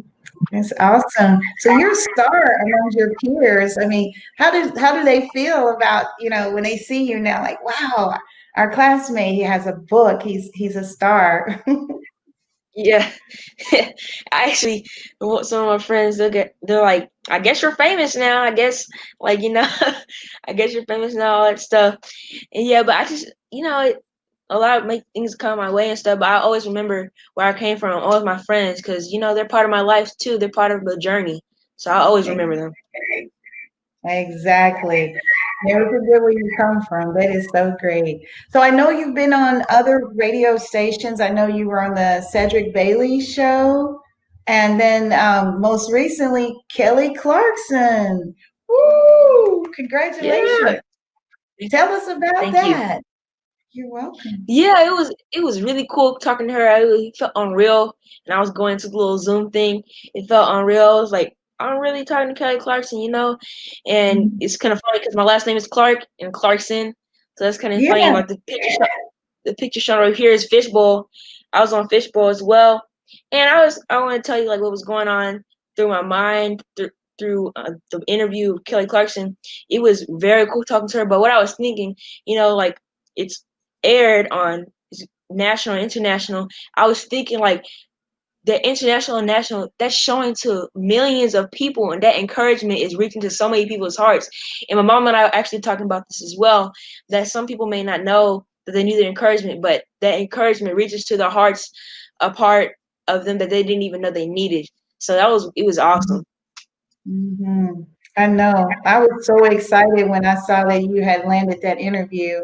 That's 0.51 0.73
awesome. 0.81 1.39
So 1.59 1.77
you're 1.77 1.93
a 1.93 1.95
star 1.95 2.57
among 2.63 2.91
your 2.93 3.13
peers. 3.23 3.77
I 3.79 3.87
mean, 3.87 4.13
how 4.39 4.51
do 4.51 4.73
how 4.81 4.95
do 4.95 5.05
they 5.05 5.29
feel 5.29 5.69
about 5.77 6.07
you 6.19 6.31
know 6.31 6.53
when 6.53 6.65
they 6.65 6.79
see 6.79 7.05
you 7.05 7.21
now? 7.21 7.43
Like, 7.43 7.63
wow, 7.63 8.19
our 8.57 8.71
classmate 8.73 9.35
he 9.35 9.43
has 9.43 9.67
a 9.67 9.73
book 9.73 10.23
he's 10.23 10.51
he's 10.55 10.77
a 10.77 10.85
star 10.85 11.63
yeah. 12.75 13.11
I 13.73 13.95
actually 14.33 14.87
some 15.43 15.63
of 15.63 15.67
my 15.69 15.79
friends 15.79 16.19
look 16.19 16.35
at 16.35 16.55
they're 16.63 16.83
like 16.83 17.11
i 17.29 17.39
guess 17.39 17.63
you're 17.63 17.77
famous 17.77 18.17
now. 18.17 18.43
I 18.43 18.53
guess 18.53 18.87
like 19.21 19.41
you 19.41 19.53
know 19.53 19.69
i 20.47 20.53
guess 20.53 20.73
you're 20.73 20.85
famous 20.87 21.15
now 21.15 21.35
all 21.35 21.45
that 21.45 21.61
stuff. 21.61 21.97
And 22.53 22.67
yeah 22.67 22.83
but 22.83 22.97
i 22.97 23.05
just 23.05 23.31
you 23.51 23.63
know 23.63 23.95
a 24.51 24.59
lot 24.59 24.81
of 24.81 24.87
make 24.87 25.03
things 25.15 25.35
come 25.35 25.59
my 25.59 25.71
way 25.71 25.89
and 25.89 25.99
stuff 25.99 26.19
but 26.19 26.29
i 26.29 26.37
always 26.37 26.67
remember 26.67 27.11
where 27.35 27.47
i 27.47 27.53
came 27.59 27.79
from 27.79 28.03
all 28.03 28.15
of 28.15 28.25
my 28.25 28.39
friends 28.39 28.83
because 28.83 29.11
you 29.11 29.19
know 29.19 29.35
they're 29.35 29.49
part 29.49 29.65
of 29.65 29.71
my 29.71 29.81
life 29.81 30.11
too. 30.19 30.39
They're 30.39 30.51
part 30.51 30.73
of 30.73 30.85
the 30.85 30.97
journey. 30.99 31.43
So 31.77 31.91
i 31.91 31.99
always 31.99 32.29
remember 32.29 32.57
them. 32.57 32.73
Exactly 34.05 35.15
Never 35.65 35.89
forget 35.89 36.21
where 36.21 36.31
you 36.31 36.51
come 36.59 36.83
from. 36.83 37.15
That 37.15 37.31
is 37.31 37.49
so 37.55 37.75
great. 37.81 38.27
So 38.51 38.61
I 38.61 38.71
know 38.71 38.91
you've 38.91 39.15
been 39.15 39.33
on 39.33 39.63
other 39.69 40.09
radio 40.15 40.57
stations. 40.57 41.21
I 41.21 41.29
know 41.29 41.47
you 41.47 41.69
were 41.69 41.83
on 41.83 41.95
the 41.95 42.21
Cedric 42.23 42.75
Bailey 42.75 43.21
show. 43.21 44.01
And 44.47 44.81
then 44.81 45.13
um, 45.13 45.61
most 45.61 45.93
recently, 45.93 46.57
Kelly 46.69 47.15
Clarkson. 47.15 48.35
Woo! 48.69 49.65
Congratulations. 49.75 50.81
Yeah. 51.59 51.69
Tell 51.69 51.93
us 51.93 52.09
about 52.09 52.35
Thank 52.37 52.55
that. 52.55 52.97
You. 52.97 53.03
You're 53.75 53.91
welcome. 53.91 54.45
Yeah, 54.49 54.87
it 54.87 54.91
was 54.91 55.15
it 55.33 55.43
was 55.43 55.63
really 55.63 55.87
cool 55.91 56.19
talking 56.19 56.47
to 56.49 56.53
her. 56.53 56.69
I 56.69 56.81
really 56.81 57.15
felt 57.19 57.33
unreal. 57.37 57.97
And 58.27 58.35
I 58.35 58.41
was 58.41 58.51
going 58.51 58.77
to 58.79 58.89
the 58.89 58.97
little 58.97 59.17
Zoom 59.17 59.51
thing. 59.51 59.83
It 60.13 60.29
felt 60.29 60.55
unreal. 60.55 60.91
I 60.91 61.01
was 61.01 61.13
like, 61.13 61.37
I'm 61.63 61.79
really 61.79 62.05
talking 62.05 62.29
to 62.29 62.35
Kelly 62.35 62.59
Clarkson, 62.59 63.01
you 63.01 63.11
know, 63.11 63.39
and 63.87 64.19
mm-hmm. 64.19 64.37
it's 64.41 64.57
kind 64.57 64.73
of 64.73 64.81
funny 64.85 64.99
because 64.99 65.17
my 65.17 65.23
last 65.23 65.47
name 65.47 65.57
is 65.57 65.67
Clark 65.67 66.07
and 66.21 66.33
Clarkson, 66.33 66.95
so 67.39 67.45
that's 67.45 67.59
kind 67.59 67.75
of 67.75 67.81
yeah. 67.81 67.91
funny. 67.91 68.11
Like 68.13 68.29
the 68.29 68.39
picture, 68.47 68.87
the 69.45 69.55
picture 69.55 69.81
shown 69.81 69.99
right 69.99 70.17
here 70.17 70.33
is 70.33 70.49
Fishbowl. 70.49 71.09
I 71.53 71.61
was 71.61 71.73
on 71.73 71.89
Fishbowl 71.89 72.29
as 72.29 72.43
well, 72.43 72.83
and 73.31 73.49
I 73.49 73.65
was 73.65 73.83
I 73.91 73.99
want 74.01 74.23
to 74.23 74.27
tell 74.27 74.41
you 74.41 74.49
like 74.49 74.61
what 74.61 74.71
was 74.71 74.85
going 74.85 75.09
on 75.09 75.45
through 75.77 75.89
my 75.89 76.03
mind 76.03 76.63
through 76.77 76.91
through 77.19 77.53
uh, 77.57 77.71
the 77.91 78.03
interview 78.07 78.55
with 78.55 78.65
Kelly 78.65 78.87
Clarkson. 78.87 79.37
It 79.71 79.81
was 79.81 80.07
very 80.09 80.47
cool 80.47 80.65
talking 80.65 80.89
to 80.89 80.99
her, 80.99 81.07
but 81.07 81.21
what 81.21 81.31
I 81.31 81.41
was 81.41 81.55
thinking, 81.55 81.95
you 82.27 82.37
know, 82.37 82.57
like 82.57 82.79
it's 83.17 83.45
aired 83.85 84.29
on 84.31 84.67
national, 85.31 85.77
international. 85.77 86.49
I 86.77 86.87
was 86.87 87.05
thinking 87.05 87.39
like 87.39 87.65
the 88.45 88.67
international 88.67 89.19
and 89.19 89.27
national 89.27 89.73
that's 89.79 89.95
showing 89.95 90.35
to 90.35 90.69
millions 90.75 91.35
of 91.35 91.51
people 91.53 91.93
and 91.93 92.03
that 92.03 92.17
encouragement 92.17 92.81
is 92.81 92.97
reaching 92.97 93.23
to 93.23 93.31
so 93.31 93.49
many 93.49 93.67
people's 93.67 93.97
hearts. 93.97 94.29
And 94.69 94.77
my 94.77 94.83
mom 94.83 95.07
and 95.07 95.17
i 95.17 95.25
are 95.25 95.35
actually 95.35 95.61
talking 95.61 95.87
about 95.87 96.05
this 96.09 96.23
as 96.23 96.37
well 96.39 96.73
that 97.09 97.29
some 97.29 97.47
people 97.47 97.67
may 97.67 97.83
not 97.83 98.03
know 98.03 98.45
that 98.67 98.73
they 98.73 98.85
need 98.85 98.97
the 98.97 99.07
encouragement 99.07 99.63
but 99.63 99.85
that 100.01 100.19
encouragement 100.19 100.77
reaches 100.77 101.05
to 101.05 101.17
their 101.17 101.31
hearts 101.31 101.71
a 102.21 102.31
part 102.31 102.73
of 103.09 103.25
them 103.25 103.39
that 103.39 103.51
they 103.51 103.63
didn't 103.63 103.83
even 103.83 104.01
know 104.01 104.11
they 104.11 104.29
needed. 104.29 104.67
So 104.99 105.15
that 105.15 105.31
was 105.31 105.51
it 105.57 105.67
was 105.67 105.79
awesome. 105.79 106.25
Mm-hmm. 107.09 107.83
i 108.17 108.27
know. 108.27 108.69
I 108.87 109.01
was 109.01 109.27
so 109.27 109.45
excited 109.45 110.09
when 110.09 110.25
i 110.25 110.37
saw 110.37 110.65
that 110.65 110.83
you 110.83 111.03
had 111.03 111.27
landed 111.27 111.61
that 111.63 111.79
interview. 111.79 112.41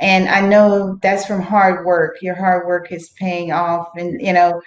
And 0.00 0.28
i 0.28 0.40
know 0.40 0.98
that's 1.02 1.26
from 1.26 1.40
hard 1.40 1.84
work. 1.84 2.16
Your 2.22 2.34
hard 2.34 2.66
work 2.66 2.92
is 2.92 3.10
paying 3.18 3.52
off. 3.52 3.88
And 3.96 4.20
you 4.20 4.32
know 4.32 4.60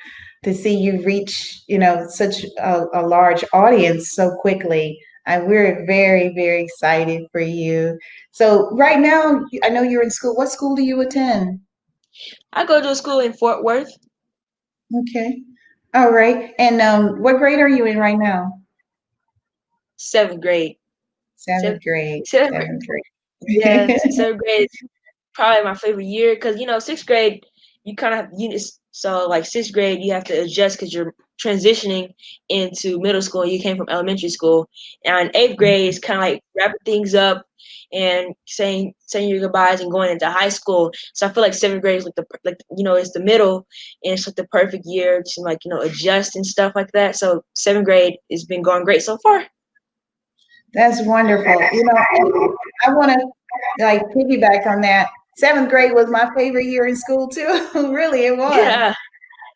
to 0.46 0.54
see 0.54 0.78
you 0.78 1.04
reach, 1.04 1.64
you 1.68 1.78
know, 1.78 2.06
such 2.08 2.44
a, 2.60 2.86
a 2.94 3.02
large 3.06 3.44
audience 3.52 4.14
so 4.14 4.36
quickly. 4.38 5.00
And 5.26 5.48
we're 5.48 5.86
very, 5.88 6.34
very 6.36 6.64
excited 6.64 7.28
for 7.32 7.42
you. 7.42 7.98
So 8.32 8.70
right 8.76 9.00
now, 9.00 9.44
I 9.64 9.70
know 9.70 9.82
you're 9.82 10.04
in 10.04 10.12
school. 10.12 10.36
What 10.36 10.52
school 10.52 10.76
do 10.76 10.84
you 10.84 11.02
attend? 11.02 11.60
I 12.54 12.64
go 12.64 12.80
to 12.80 12.92
a 12.92 12.96
school 12.96 13.20
in 13.20 13.34
Fort 13.34 13.64
Worth. 13.64 13.92
Okay. 14.96 15.42
All 15.96 16.12
right. 16.12 16.54
And 16.60 16.80
um, 16.80 17.24
what 17.24 17.40
grade 17.40 17.60
are 17.60 17.68
you 17.68 17.86
in 17.86 17.98
right 17.98 18.20
now? 18.20 18.52
Seventh 19.96 20.42
grade. 20.42 20.78
Seventh, 21.38 21.64
seventh 21.64 21.84
grade. 21.84 22.28
Seventh, 22.28 22.62
seventh 22.62 22.88
grade. 22.88 23.04
Yeah, 23.48 23.98
seventh 24.12 24.42
grade 24.42 24.70
is 24.72 24.90
probably 25.34 25.64
my 25.64 25.74
favorite 25.74 26.06
year 26.06 26.36
because 26.36 26.58
you 26.58 26.66
know 26.66 26.80
sixth 26.80 27.06
grade 27.06 27.46
you 27.84 27.96
kind 27.96 28.14
of 28.14 28.28
you 28.38 28.58
so 28.96 29.28
like 29.28 29.46
sixth 29.46 29.74
grade, 29.74 30.02
you 30.02 30.14
have 30.14 30.24
to 30.24 30.44
adjust 30.44 30.78
because 30.78 30.94
you're 30.94 31.14
transitioning 31.38 32.14
into 32.48 32.98
middle 33.02 33.22
school. 33.22 33.46
You 33.46 33.60
came 33.60 33.76
from 33.76 33.90
elementary 33.90 34.30
school, 34.30 34.70
and 35.04 35.30
eighth 35.36 35.50
mm-hmm. 35.50 35.58
grade 35.58 35.90
is 35.90 36.00
kind 36.00 36.18
of 36.18 36.22
like 36.24 36.44
wrapping 36.56 36.80
things 36.86 37.14
up 37.14 37.46
and 37.92 38.34
saying 38.46 38.94
saying 39.00 39.28
your 39.28 39.42
goodbyes 39.42 39.82
and 39.82 39.92
going 39.92 40.12
into 40.12 40.30
high 40.30 40.48
school. 40.48 40.94
So 41.14 41.28
I 41.28 41.30
feel 41.34 41.44
like 41.44 41.54
seventh 41.54 41.82
grade 41.82 41.98
is 41.98 42.06
like 42.06 42.16
the 42.16 42.26
like 42.46 42.56
you 42.78 42.86
know 42.86 42.96
it's 42.96 43.12
the 43.12 43.20
middle 43.20 43.68
and 44.06 44.14
it's 44.14 44.26
like 44.26 44.38
the 44.38 44.48
perfect 44.48 44.86
year 44.86 45.22
to 45.22 45.42
like 45.42 45.66
you 45.66 45.72
know 45.72 45.82
adjust 45.82 46.38
and 46.38 46.46
stuff 46.46 46.72
like 46.74 46.94
that. 46.94 47.18
So 47.18 47.44
seventh 47.54 47.84
grade 47.84 48.16
has 48.32 48.46
been 48.46 48.62
going 48.62 48.86
great 48.86 49.02
so 49.02 49.18
far. 49.18 49.46
That's 50.74 51.06
wonderful. 51.06 51.62
You 51.74 51.84
know, 51.84 52.56
I 52.88 52.94
want 52.94 53.12
to 53.12 53.84
like 53.84 54.04
piggyback 54.16 54.66
on 54.66 54.80
that 54.82 55.10
seventh 55.36 55.70
grade 55.70 55.94
was 55.94 56.10
my 56.10 56.30
favorite 56.36 56.66
year 56.66 56.88
in 56.88 56.96
school 56.96 57.28
too. 57.28 57.70
really, 57.76 58.26
it 58.26 58.38
was. 58.38 58.56
Yeah. 58.56 58.94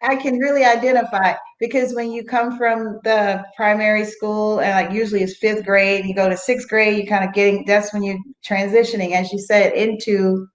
I 0.02 0.16
can 0.16 0.38
really 0.38 0.64
identify 0.64 1.34
because 1.60 1.94
when 1.94 2.12
you 2.12 2.24
come 2.24 2.58
from 2.58 3.00
the 3.04 3.44
primary 3.58 4.06
school 4.06 4.62
and 4.62 4.72
like 4.72 4.96
usually 4.96 5.24
it's 5.24 5.38
fifth 5.38 5.66
grade, 5.66 6.06
you 6.06 6.16
go 6.16 6.30
to 6.30 6.38
sixth 6.38 6.70
grade, 6.70 6.98
you 6.98 7.06
kind 7.06 7.28
of 7.28 7.34
getting 7.34 7.66
that's 7.66 7.94
when 7.94 8.04
you're 8.04 8.20
transitioning, 8.48 9.12
as 9.12 9.32
you 9.34 9.40
said, 9.40 9.74
into 9.74 10.48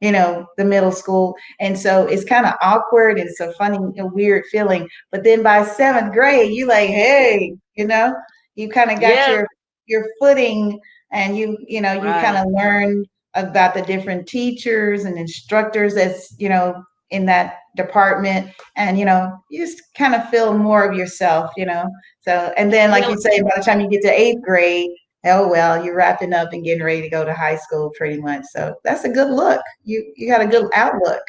you 0.00 0.12
know 0.12 0.46
the 0.56 0.64
middle 0.64 0.92
school, 0.92 1.34
and 1.60 1.78
so 1.78 2.06
it's 2.06 2.24
kind 2.24 2.46
of 2.46 2.54
awkward. 2.62 3.18
It's 3.18 3.40
a 3.40 3.52
funny, 3.54 3.78
a 3.98 4.06
weird 4.06 4.44
feeling. 4.50 4.88
But 5.10 5.24
then 5.24 5.42
by 5.42 5.64
seventh 5.64 6.12
grade, 6.14 6.52
you 6.52 6.66
like, 6.66 6.88
hey, 6.88 7.54
you 7.74 7.86
know, 7.86 8.14
you 8.54 8.68
kind 8.70 8.90
of 8.90 9.00
got 9.00 9.14
yeah. 9.14 9.30
your 9.30 9.46
your 9.86 10.06
footing, 10.18 10.80
and 11.12 11.36
you 11.36 11.58
you 11.66 11.82
know 11.82 11.92
you 11.92 12.00
right. 12.00 12.24
kind 12.24 12.36
of 12.38 12.46
learn 12.52 13.04
about 13.36 13.74
the 13.74 13.82
different 13.82 14.26
teachers 14.26 15.04
and 15.04 15.16
instructors 15.18 15.94
that's 15.94 16.34
you 16.38 16.48
know 16.48 16.82
in 17.10 17.26
that 17.26 17.58
department. 17.76 18.50
And 18.76 18.98
you 18.98 19.04
know 19.04 19.36
you 19.50 19.64
just 19.64 19.82
kind 19.96 20.14
of 20.14 20.28
feel 20.30 20.56
more 20.56 20.84
of 20.84 20.96
yourself 20.96 21.50
you 21.56 21.66
know? 21.66 21.88
So 22.20 22.52
and 22.56 22.72
then 22.72 22.90
like 22.90 23.08
you 23.08 23.16
say 23.20 23.40
by 23.42 23.52
the 23.56 23.62
time 23.62 23.80
you 23.80 23.88
get 23.88 24.02
to 24.02 24.20
eighth 24.20 24.42
grade 24.42 24.90
oh 25.24 25.48
well 25.48 25.84
you're 25.84 25.96
wrapping 25.96 26.32
up 26.32 26.52
and 26.52 26.64
getting 26.64 26.82
ready 26.82 27.02
to 27.02 27.10
go 27.10 27.24
to 27.24 27.34
high 27.34 27.56
school 27.56 27.92
pretty 27.96 28.20
much. 28.20 28.44
So 28.50 28.74
that's 28.82 29.04
a 29.04 29.08
good 29.08 29.30
look. 29.30 29.62
You 29.84 30.12
you 30.16 30.28
got 30.28 30.42
a 30.42 30.46
good 30.46 30.66
outlook. 30.74 31.22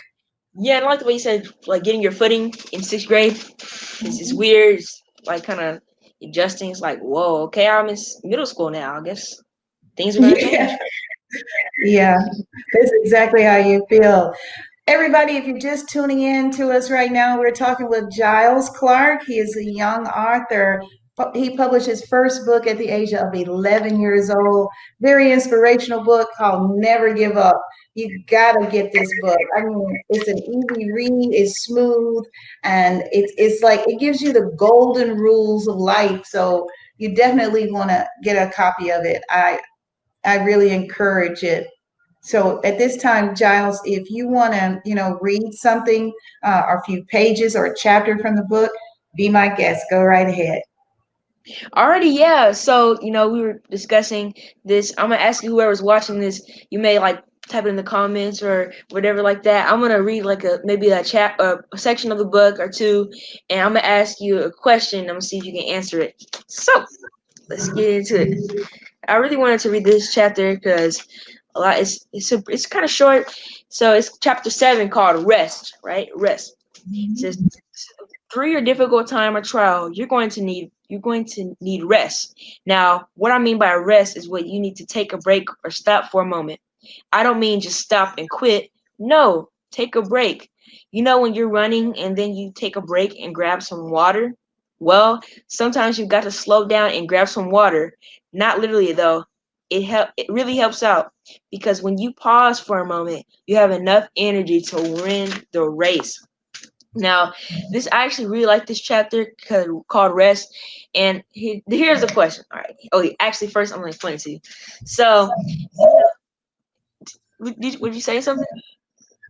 Yeah 0.55 0.79
I 0.79 0.85
like 0.85 0.99
the 0.99 1.05
way 1.05 1.13
you 1.13 1.19
said 1.19 1.47
like 1.67 1.83
getting 1.83 2.01
your 2.01 2.11
footing 2.11 2.53
in 2.71 2.81
sixth 2.81 3.07
grade. 3.07 3.33
It's 3.33 3.99
just 3.99 4.31
mm-hmm. 4.31 4.39
weird. 4.39 4.79
It's 4.79 5.03
like 5.25 5.43
kind 5.43 5.59
of 5.59 5.81
adjusting. 6.23 6.71
It's 6.71 6.81
like 6.81 6.99
whoa 6.99 7.43
okay 7.43 7.67
i'm 7.67 7.89
in 7.89 7.97
middle 8.23 8.45
school 8.45 8.69
now. 8.69 8.95
I 8.95 9.01
guess 9.01 9.35
things 9.97 10.15
are 10.15 10.21
gonna 10.21 10.35
yeah. 10.39 10.67
change 10.67 10.79
yeah 11.83 12.17
that's 12.73 12.91
exactly 13.03 13.43
how 13.43 13.57
you 13.57 13.85
feel 13.89 14.33
Everybody, 14.87 15.33
if 15.33 15.45
you're 15.45 15.57
just 15.57 15.89
tuning 15.89 16.21
in 16.21 16.49
to 16.51 16.71
us 16.71 16.89
right 16.89 17.11
now, 17.11 17.37
we're 17.37 17.51
talking 17.51 17.89
with 17.89 18.09
Giles 18.09 18.69
Clark. 18.69 19.21
He 19.25 19.37
is 19.37 19.53
a 19.57 19.63
young 19.65 20.07
author. 20.07 20.81
He 21.33 21.57
published 21.57 21.87
his 21.87 22.05
first 22.05 22.45
book 22.45 22.67
at 22.67 22.77
the 22.77 22.87
age 22.87 23.13
of 23.13 23.35
11 23.35 23.99
years 23.99 24.29
old. 24.29 24.69
Very 25.01 25.33
inspirational 25.33 26.05
book 26.05 26.29
called 26.37 26.77
Never 26.77 27.13
Give 27.13 27.35
Up. 27.35 27.61
You 27.95 28.23
gotta 28.27 28.65
get 28.71 28.93
this 28.93 29.09
book. 29.21 29.39
I 29.57 29.63
mean, 29.63 29.99
it's 30.07 30.29
an 30.29 30.37
easy 30.37 30.91
read, 30.91 31.33
it's 31.33 31.65
smooth, 31.65 32.23
and 32.63 33.03
it's 33.11 33.33
it's 33.37 33.61
like 33.61 33.81
it 33.87 33.99
gives 33.99 34.21
you 34.21 34.31
the 34.31 34.53
golden 34.55 35.17
rules 35.17 35.67
of 35.67 35.75
life. 35.75 36.23
So 36.25 36.65
you 36.97 37.13
definitely 37.13 37.71
want 37.71 37.89
to 37.89 38.07
get 38.23 38.35
a 38.35 38.51
copy 38.53 38.91
of 38.91 39.03
it. 39.03 39.21
I 39.29 39.59
I 40.27 40.43
really 40.43 40.69
encourage 40.71 41.43
it. 41.43 41.67
So 42.21 42.61
at 42.63 42.77
this 42.77 42.97
time, 42.97 43.33
Giles, 43.35 43.79
if 43.85 44.11
you 44.11 44.27
want 44.27 44.53
to, 44.53 44.81
you 44.83 44.95
know, 44.95 45.17
read 45.21 45.53
something 45.53 46.13
uh, 46.43 46.63
or 46.67 46.77
a 46.77 46.83
few 46.83 47.05
pages 47.05 47.55
or 47.55 47.65
a 47.65 47.75
chapter 47.75 48.17
from 48.19 48.35
the 48.35 48.43
book, 48.43 48.69
be 49.15 49.29
my 49.29 49.47
guest. 49.47 49.85
Go 49.89 50.03
right 50.03 50.27
ahead. 50.27 50.61
Already, 51.77 52.09
yeah. 52.09 52.51
So 52.51 53.01
you 53.01 53.11
know, 53.11 53.29
we 53.29 53.41
were 53.41 53.61
discussing 53.71 54.33
this. 54.65 54.93
I'm 54.97 55.09
gonna 55.09 55.21
ask 55.21 55.43
you 55.43 55.51
whoever's 55.51 55.81
watching 55.81 56.19
this. 56.19 56.41
You 56.69 56.79
may 56.79 56.99
like 56.99 57.23
type 57.47 57.65
it 57.65 57.69
in 57.69 57.77
the 57.77 57.83
comments 57.83 58.43
or 58.43 58.73
whatever 58.89 59.21
like 59.21 59.43
that. 59.43 59.71
I'm 59.71 59.79
gonna 59.79 60.03
read 60.03 60.23
like 60.23 60.43
a 60.43 60.59
maybe 60.65 60.89
a 60.89 61.01
chat 61.01 61.39
a 61.39 61.59
section 61.77 62.11
of 62.11 62.17
the 62.17 62.25
book 62.25 62.59
or 62.59 62.69
two, 62.69 63.09
and 63.49 63.61
I'm 63.61 63.69
gonna 63.69 63.79
ask 63.87 64.19
you 64.19 64.41
a 64.41 64.51
question. 64.51 65.01
I'm 65.01 65.07
gonna 65.07 65.21
see 65.21 65.37
if 65.37 65.45
you 65.45 65.53
can 65.53 65.73
answer 65.73 66.01
it. 66.01 66.21
So 66.47 66.85
let's 67.49 67.69
get 67.69 67.93
into 67.93 68.21
it. 68.21 68.67
I 69.07 69.15
really 69.15 69.37
wanted 69.37 69.59
to 69.61 69.71
read 69.71 69.85
this 69.85 70.13
chapter 70.13 70.55
because 70.55 71.05
a 71.55 71.59
lot. 71.59 71.79
It's 71.79 72.07
it's 72.13 72.31
a, 72.31 72.43
it's 72.47 72.65
kind 72.65 72.85
of 72.85 72.91
short. 72.91 73.33
So 73.69 73.93
it's 73.93 74.17
chapter 74.19 74.49
seven 74.49 74.89
called 74.89 75.25
rest. 75.25 75.77
Right, 75.83 76.09
rest. 76.15 76.55
It 76.91 77.17
says 77.17 77.37
through 78.31 78.51
your 78.51 78.61
difficult 78.61 79.07
time 79.07 79.35
or 79.35 79.41
trial, 79.41 79.91
you're 79.91 80.07
going 80.07 80.29
to 80.29 80.41
need 80.41 80.71
you're 80.89 81.01
going 81.01 81.25
to 81.25 81.55
need 81.59 81.83
rest. 81.83 82.39
Now, 82.65 83.07
what 83.15 83.31
I 83.31 83.39
mean 83.39 83.57
by 83.57 83.73
rest 83.73 84.15
is 84.15 84.29
what 84.29 84.47
you 84.47 84.59
need 84.59 84.77
to 84.77 84.85
take 84.85 85.11
a 85.11 85.17
break 85.17 85.49
or 85.63 85.71
stop 85.71 86.11
for 86.11 86.21
a 86.21 86.25
moment. 86.25 86.59
I 87.11 87.23
don't 87.23 87.39
mean 87.39 87.59
just 87.59 87.79
stop 87.79 88.17
and 88.17 88.29
quit. 88.29 88.71
No, 88.97 89.49
take 89.71 89.95
a 89.95 90.01
break. 90.01 90.49
You 90.91 91.03
know 91.03 91.19
when 91.19 91.33
you're 91.33 91.49
running 91.49 91.97
and 91.97 92.17
then 92.17 92.35
you 92.35 92.51
take 92.55 92.77
a 92.77 92.81
break 92.81 93.19
and 93.19 93.35
grab 93.35 93.61
some 93.61 93.89
water? 93.89 94.33
Well, 94.79 95.21
sometimes 95.47 95.97
you've 95.97 96.07
got 96.07 96.23
to 96.23 96.31
slow 96.31 96.65
down 96.65 96.91
and 96.91 97.09
grab 97.09 97.27
some 97.27 97.49
water. 97.49 97.97
Not 98.33 98.59
literally 98.59 98.93
though 98.93 99.25
it 99.69 99.83
help 99.83 100.09
it 100.17 100.27
really 100.29 100.55
helps 100.55 100.81
out 100.81 101.11
because 101.51 101.81
when 101.81 101.97
you 101.97 102.13
pause 102.13 102.59
for 102.59 102.79
a 102.79 102.85
moment, 102.85 103.25
you 103.47 103.55
have 103.55 103.71
enough 103.71 104.07
energy 104.15 104.61
to 104.61 104.81
win 104.81 105.31
the 105.51 105.63
race. 105.63 106.25
Now, 106.95 107.33
this 107.71 107.87
I 107.91 108.05
actually 108.05 108.27
really 108.27 108.45
like 108.45 108.65
this 108.65 108.79
chapter 108.79 109.33
called 109.87 110.15
rest. 110.15 110.53
And 110.95 111.23
he, 111.31 111.63
here's 111.69 112.01
the 112.01 112.07
question. 112.07 112.43
All 112.51 112.59
right. 112.59 112.75
Oh, 112.91 113.07
actually, 113.19 113.49
first 113.49 113.71
I'm 113.71 113.79
going 113.79 113.91
to 113.91 113.95
explain 113.95 114.15
it 114.15 114.21
to 114.21 114.31
you. 114.31 114.39
So, 114.85 115.29
did, 117.59 117.79
would 117.79 117.93
you 117.93 118.01
say 118.01 118.19
something? 118.21 118.45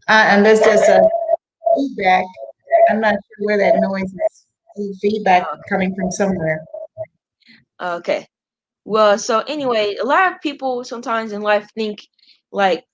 Uh, 0.08 0.26
and 0.30 0.46
there's 0.46 0.60
just 0.60 0.88
a 0.88 1.02
feedback. 1.76 2.24
I'm 2.90 3.02
not 3.02 3.16
sure 3.16 3.48
where 3.48 3.58
that 3.58 3.76
noise 3.82 4.14
is. 4.14 5.00
Feedback 5.02 5.46
coming 5.68 5.94
from 5.96 6.12
somewhere. 6.12 6.64
Okay. 7.82 8.28
Well, 8.88 9.20
so 9.20 9.42
anyway, 9.50 9.98
a 10.02 10.06
lot 10.06 10.32
of 10.32 10.40
people 10.40 10.86
sometimes 10.86 11.34
in 11.34 11.42
life 11.42 11.68
think 11.76 12.08
like 12.54 12.86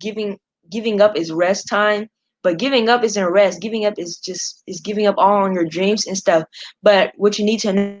giving 0.00 0.36
giving 0.68 1.00
up 1.00 1.16
is 1.16 1.30
rest 1.30 1.68
time, 1.68 2.08
but 2.42 2.58
giving 2.58 2.88
up 2.88 3.04
isn't 3.04 3.24
rest. 3.24 3.60
Giving 3.60 3.86
up 3.86 3.94
is 3.98 4.18
just 4.18 4.64
is 4.66 4.80
giving 4.80 5.06
up 5.06 5.14
all 5.16 5.44
on 5.44 5.54
your 5.54 5.64
dreams 5.64 6.08
and 6.08 6.18
stuff. 6.18 6.42
But 6.82 7.12
what 7.14 7.38
you 7.38 7.44
need 7.44 7.60
to 7.60 8.00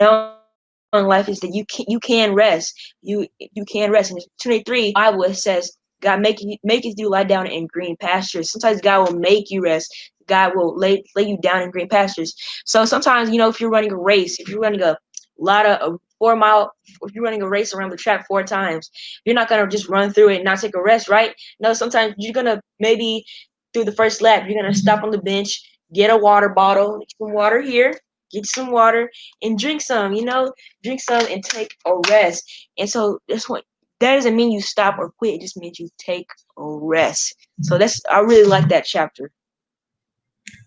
know 0.00 0.34
in 0.92 1.06
life 1.06 1.28
is 1.28 1.38
that 1.38 1.54
you 1.54 1.64
can 1.66 1.84
you 1.86 2.00
can 2.00 2.34
rest. 2.34 2.74
You 3.02 3.28
you 3.38 3.64
can 3.64 3.92
rest. 3.92 4.10
And 4.10 4.20
23 4.42 4.90
Bible 4.92 5.32
says 5.34 5.70
God 6.00 6.20
make 6.20 6.42
you 6.42 6.56
make 6.64 6.84
you 6.84 7.08
lie 7.08 7.22
down 7.22 7.46
in 7.46 7.68
green 7.68 7.96
pastures. 7.98 8.50
Sometimes 8.50 8.80
God 8.80 9.08
will 9.08 9.20
make 9.20 9.52
you 9.52 9.62
rest. 9.62 9.94
God 10.26 10.56
will 10.56 10.76
lay 10.76 11.04
lay 11.14 11.22
you 11.22 11.38
down 11.38 11.62
in 11.62 11.70
green 11.70 11.88
pastures. 11.88 12.34
So 12.64 12.84
sometimes, 12.84 13.30
you 13.30 13.38
know, 13.38 13.48
if 13.48 13.60
you're 13.60 13.70
running 13.70 13.92
a 13.92 13.96
race, 13.96 14.40
if 14.40 14.48
you're 14.48 14.60
running 14.60 14.82
a 14.82 14.98
lot 15.38 15.66
of 15.66 15.94
uh, 15.94 15.96
four 16.18 16.36
mile 16.36 16.72
if 17.02 17.14
you're 17.14 17.24
running 17.24 17.42
a 17.42 17.48
race 17.48 17.74
around 17.74 17.90
the 17.90 17.96
track 17.96 18.26
four 18.26 18.42
times 18.42 18.90
you're 19.24 19.34
not 19.34 19.48
going 19.48 19.62
to 19.62 19.70
just 19.70 19.88
run 19.88 20.12
through 20.12 20.28
it 20.30 20.36
and 20.36 20.44
not 20.44 20.58
take 20.60 20.74
a 20.74 20.82
rest 20.82 21.08
right? 21.08 21.34
No 21.60 21.72
sometimes 21.72 22.14
you're 22.18 22.32
going 22.32 22.46
to 22.46 22.60
maybe 22.80 23.24
through 23.72 23.84
the 23.84 23.92
first 23.92 24.22
lap 24.22 24.44
you're 24.46 24.60
going 24.60 24.72
to 24.72 24.78
stop 24.78 25.02
on 25.02 25.10
the 25.10 25.18
bench 25.18 25.60
get 25.92 26.10
a 26.10 26.16
water 26.16 26.48
bottle 26.48 26.98
get 26.98 27.08
some 27.18 27.32
water 27.32 27.60
here 27.60 27.94
get 28.30 28.46
some 28.46 28.70
water 28.70 29.10
and 29.42 29.58
drink 29.58 29.80
some 29.80 30.12
you 30.12 30.24
know? 30.24 30.52
Drink 30.82 31.00
some 31.00 31.26
and 31.30 31.44
take 31.44 31.74
a 31.86 31.92
rest. 32.08 32.68
And 32.78 32.88
so 32.88 33.18
that's 33.28 33.48
what 33.48 33.64
that 34.00 34.14
doesn't 34.16 34.36
mean 34.36 34.52
you 34.52 34.60
stop 34.60 34.98
or 34.98 35.10
quit 35.18 35.34
it 35.34 35.40
just 35.40 35.56
means 35.56 35.78
you 35.78 35.88
take 35.98 36.28
a 36.58 36.62
rest. 36.64 37.34
So 37.62 37.78
that's 37.78 38.00
i 38.10 38.20
really 38.20 38.48
like 38.48 38.68
that 38.68 38.84
chapter 38.84 39.30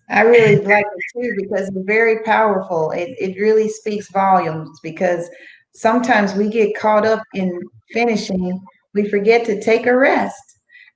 I 0.10 0.22
really 0.22 0.56
like 0.58 0.86
it 0.86 1.22
too 1.22 1.34
because 1.38 1.68
it's 1.68 1.86
very 1.86 2.24
powerful. 2.24 2.92
It, 2.92 3.16
it 3.20 3.40
really 3.40 3.70
speaks 3.70 4.10
volumes 4.10 4.80
because 4.82 5.30
sometimes 5.74 6.34
we 6.34 6.50
get 6.50 6.76
caught 6.76 7.06
up 7.06 7.22
in 7.34 7.62
finishing, 7.94 8.60
we 8.94 9.08
forget 9.08 9.46
to 9.46 9.62
take 9.62 9.86
a 9.86 9.96
rest. 9.96 10.42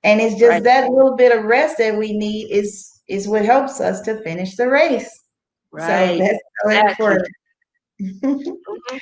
And 0.02 0.20
it's 0.20 0.34
just 0.34 0.50
right. 0.50 0.64
that 0.64 0.90
little 0.90 1.16
bit 1.16 1.36
of 1.36 1.44
rest 1.44 1.78
that 1.78 1.96
we 1.96 2.12
need 2.12 2.50
is 2.50 2.90
is 3.08 3.28
what 3.28 3.44
helps 3.44 3.80
us 3.80 4.00
to 4.02 4.22
finish 4.22 4.56
the 4.56 4.68
race. 4.68 5.22
Right. 5.70 6.18
So 6.18 6.24
that's 6.24 6.38
so 6.62 6.70
important. 6.70 7.28
Mm-hmm. 8.00 8.96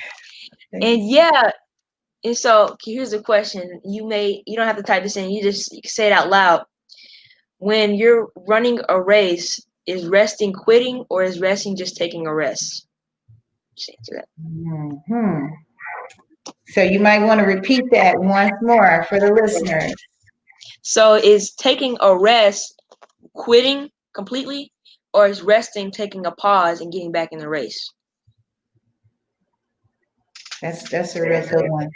and 0.73 1.09
yeah, 1.09 1.51
and 2.23 2.37
so 2.37 2.77
here's 2.83 3.13
a 3.13 3.21
question. 3.21 3.81
You 3.83 4.07
may 4.07 4.43
you 4.45 4.55
don't 4.55 4.67
have 4.67 4.77
to 4.77 4.83
type 4.83 5.03
this 5.03 5.17
in, 5.17 5.31
you 5.31 5.41
just 5.41 5.73
say 5.85 6.07
it 6.07 6.13
out 6.13 6.29
loud. 6.29 6.63
When 7.57 7.95
you're 7.95 8.29
running 8.47 8.79
a 8.89 9.01
race, 9.01 9.59
is 9.85 10.07
resting 10.07 10.53
quitting 10.53 11.05
or 11.09 11.23
is 11.23 11.39
resting 11.39 11.75
just 11.75 11.97
taking 11.97 12.27
a 12.27 12.33
rest? 12.33 12.87
Mm-hmm. 14.39 15.45
So 16.67 16.81
you 16.81 16.99
might 16.99 17.23
want 17.23 17.39
to 17.39 17.45
repeat 17.45 17.83
that 17.91 18.19
once 18.19 18.53
more 18.61 19.05
for 19.09 19.19
the 19.19 19.33
listeners. 19.33 19.93
So 20.81 21.15
is 21.15 21.51
taking 21.53 21.97
a 22.01 22.17
rest 22.17 22.81
quitting 23.33 23.89
completely 24.13 24.71
or 25.13 25.27
is 25.27 25.41
resting 25.41 25.91
taking 25.91 26.25
a 26.25 26.31
pause 26.31 26.81
and 26.81 26.91
getting 26.91 27.11
back 27.11 27.29
in 27.31 27.39
the 27.39 27.49
race? 27.49 27.91
That's 30.61 30.89
that's 30.89 31.15
a 31.15 31.21
real 31.21 31.45
good 31.47 31.69
one. 31.69 31.89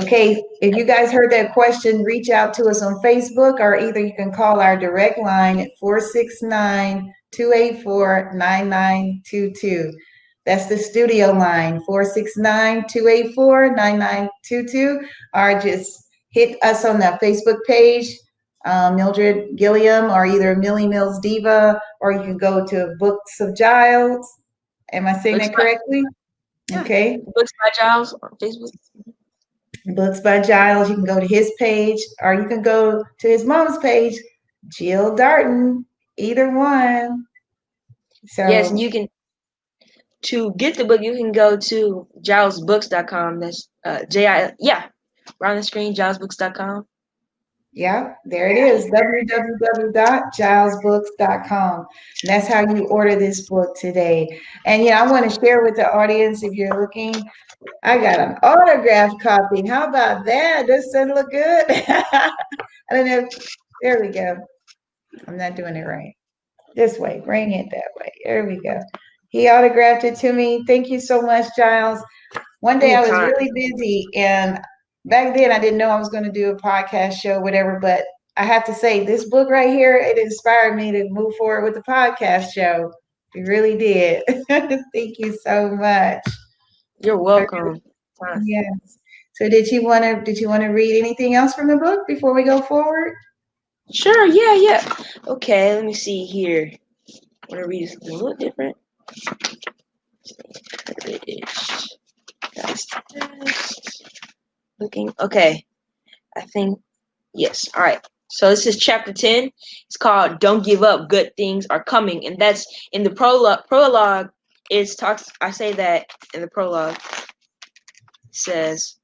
Okay, 0.00 0.40
if 0.60 0.76
you 0.76 0.84
guys 0.84 1.10
heard 1.10 1.32
that 1.32 1.52
question, 1.52 2.04
reach 2.04 2.30
out 2.30 2.54
to 2.54 2.66
us 2.66 2.82
on 2.82 3.02
Facebook 3.02 3.58
or 3.58 3.76
either 3.76 3.98
you 3.98 4.14
can 4.14 4.30
call 4.30 4.60
our 4.60 4.76
direct 4.76 5.18
line 5.18 5.58
at 5.58 5.70
469 5.80 7.12
284 7.32 8.32
9922. 8.34 9.92
That's 10.46 10.66
the 10.66 10.78
studio 10.78 11.32
line 11.32 11.82
469 11.84 12.84
284 12.88 13.74
9922. 13.74 15.00
Or 15.34 15.60
just 15.60 16.06
hit 16.30 16.62
us 16.62 16.84
on 16.84 17.00
the 17.00 17.18
Facebook 17.20 17.58
page, 17.66 18.16
uh, 18.64 18.92
Mildred 18.92 19.56
Gilliam 19.56 20.12
or 20.12 20.24
either 20.26 20.54
Millie 20.54 20.86
Mills 20.86 21.18
Diva, 21.18 21.80
or 22.00 22.12
you 22.12 22.20
can 22.20 22.38
go 22.38 22.64
to 22.66 22.94
Books 23.00 23.40
of 23.40 23.56
Giles. 23.56 24.26
Am 24.92 25.08
I 25.08 25.14
saying 25.18 25.38
Books 25.38 25.48
that 25.48 25.56
by- 25.56 25.62
correctly? 25.62 26.04
Yeah. 26.70 26.82
Okay. 26.82 27.18
Books 27.34 27.52
by 27.62 27.70
Giles 27.76 28.14
on 28.22 28.30
Facebook. 28.40 28.70
Books 29.94 30.20
by 30.20 30.40
Giles. 30.40 30.88
You 30.88 30.96
can 30.96 31.04
go 31.04 31.20
to 31.20 31.26
his 31.26 31.52
page, 31.58 32.00
or 32.20 32.34
you 32.34 32.46
can 32.46 32.62
go 32.62 33.02
to 33.20 33.28
his 33.28 33.44
mom's 33.44 33.78
page, 33.78 34.14
Jill 34.68 35.14
Darton. 35.14 35.84
Either 36.16 36.50
one. 36.50 37.24
So 38.26 38.46
Yes, 38.48 38.72
you 38.74 38.90
can 38.90 39.08
to 40.22 40.52
get 40.54 40.76
the 40.76 40.84
book 40.84 41.00
you 41.00 41.14
can 41.14 41.32
go 41.32 41.56
to 41.56 42.06
gilesbooks.com. 42.22 43.40
That's 43.40 43.68
uh 43.84 44.04
J 44.10 44.26
I 44.26 44.52
yeah. 44.58 44.86
Right 45.40 45.50
on 45.50 45.56
the 45.56 45.62
screen, 45.62 45.94
gilesbooks.com. 45.94 46.86
Yeah, 47.78 48.14
there 48.24 48.50
it 48.50 48.58
is 48.58 48.86
www.gilesbooks.com. 48.86 51.78
And 51.78 51.86
that's 52.24 52.48
how 52.48 52.62
you 52.74 52.88
order 52.88 53.14
this 53.14 53.48
book 53.48 53.76
today. 53.76 54.40
And 54.66 54.82
yeah, 54.82 55.00
I 55.00 55.08
want 55.08 55.30
to 55.30 55.40
share 55.40 55.62
with 55.62 55.76
the 55.76 55.88
audience 55.88 56.42
if 56.42 56.54
you're 56.54 56.80
looking, 56.80 57.14
I 57.84 57.98
got 57.98 58.18
an 58.18 58.32
autographed 58.42 59.22
copy. 59.22 59.64
How 59.64 59.86
about 59.86 60.24
that? 60.24 60.66
Does 60.66 60.90
that 60.90 61.06
look 61.06 61.30
good? 61.30 61.66
I 61.86 62.32
don't 62.90 63.06
know. 63.06 63.28
There 63.82 64.00
we 64.00 64.08
go. 64.08 64.38
I'm 65.28 65.36
not 65.36 65.54
doing 65.54 65.76
it 65.76 65.86
right. 65.86 66.16
This 66.74 66.98
way, 66.98 67.22
bring 67.24 67.52
it 67.52 67.70
that 67.70 67.90
way. 68.00 68.10
There 68.24 68.44
we 68.44 68.56
go. 68.56 68.80
He 69.28 69.48
autographed 69.48 70.02
it 70.02 70.16
to 70.16 70.32
me. 70.32 70.64
Thank 70.66 70.88
you 70.88 70.98
so 70.98 71.22
much, 71.22 71.46
Giles. 71.56 72.02
One 72.58 72.80
day 72.80 72.96
I 72.96 73.02
was 73.02 73.10
really 73.10 73.52
busy 73.54 74.04
and 74.16 74.58
back 75.08 75.34
then 75.34 75.50
I 75.50 75.58
didn't 75.58 75.78
know 75.78 75.88
I 75.88 75.98
was 75.98 76.08
going 76.08 76.24
to 76.24 76.32
do 76.32 76.50
a 76.50 76.56
podcast 76.56 77.14
show, 77.14 77.40
whatever, 77.40 77.78
but 77.80 78.04
I 78.36 78.44
have 78.44 78.64
to 78.66 78.74
say 78.74 79.04
this 79.04 79.28
book 79.28 79.50
right 79.50 79.68
here, 79.68 79.96
it 79.96 80.18
inspired 80.18 80.76
me 80.76 80.92
to 80.92 81.08
move 81.10 81.34
forward 81.36 81.64
with 81.64 81.74
the 81.74 81.90
podcast 81.90 82.52
show. 82.52 82.92
It 83.34 83.48
really 83.48 83.76
did. 83.76 84.22
Thank 84.48 85.18
you 85.18 85.36
so 85.42 85.74
much. 85.74 86.20
You're 87.00 87.18
welcome. 87.18 87.80
Yes. 88.44 88.98
So 89.34 89.48
did 89.48 89.68
you 89.68 89.84
want 89.84 90.02
to 90.04 90.20
did 90.22 90.38
you 90.38 90.48
want 90.48 90.62
to 90.62 90.68
read 90.68 90.98
anything 90.98 91.34
else 91.34 91.54
from 91.54 91.68
the 91.68 91.76
book 91.76 92.06
before 92.06 92.34
we 92.34 92.42
go 92.42 92.60
forward? 92.60 93.14
Sure, 93.92 94.26
yeah, 94.26 94.54
yeah. 94.54 94.96
Okay, 95.26 95.74
let 95.74 95.84
me 95.84 95.94
see 95.94 96.24
here. 96.24 96.70
I 97.08 97.46
want 97.48 97.62
to 97.62 97.68
read 97.68 97.88
something 97.88 98.10
a 98.10 98.12
little 98.12 98.34
different. 98.34 98.76
British. 101.02 101.88
That's 102.54 102.86
this. 103.14 104.02
Looking. 104.80 105.12
Okay. 105.20 105.64
I 106.36 106.42
think, 106.42 106.80
yes. 107.34 107.68
All 107.74 107.82
right. 107.82 108.00
So 108.30 108.50
this 108.50 108.66
is 108.66 108.76
chapter 108.76 109.12
10. 109.12 109.50
It's 109.86 109.96
called 109.96 110.38
Don't 110.38 110.64
Give 110.64 110.82
Up, 110.82 111.08
Good 111.08 111.34
Things 111.36 111.66
Are 111.70 111.82
Coming. 111.82 112.26
And 112.26 112.38
that's 112.38 112.66
in 112.92 113.02
the 113.02 113.10
prologue. 113.10 113.66
Prologue 113.68 114.30
is 114.70 114.94
talks, 114.94 115.28
I 115.40 115.50
say 115.50 115.72
that 115.72 116.06
in 116.34 116.42
the 116.42 116.48
prologue. 116.48 116.98
Says, 118.30 118.96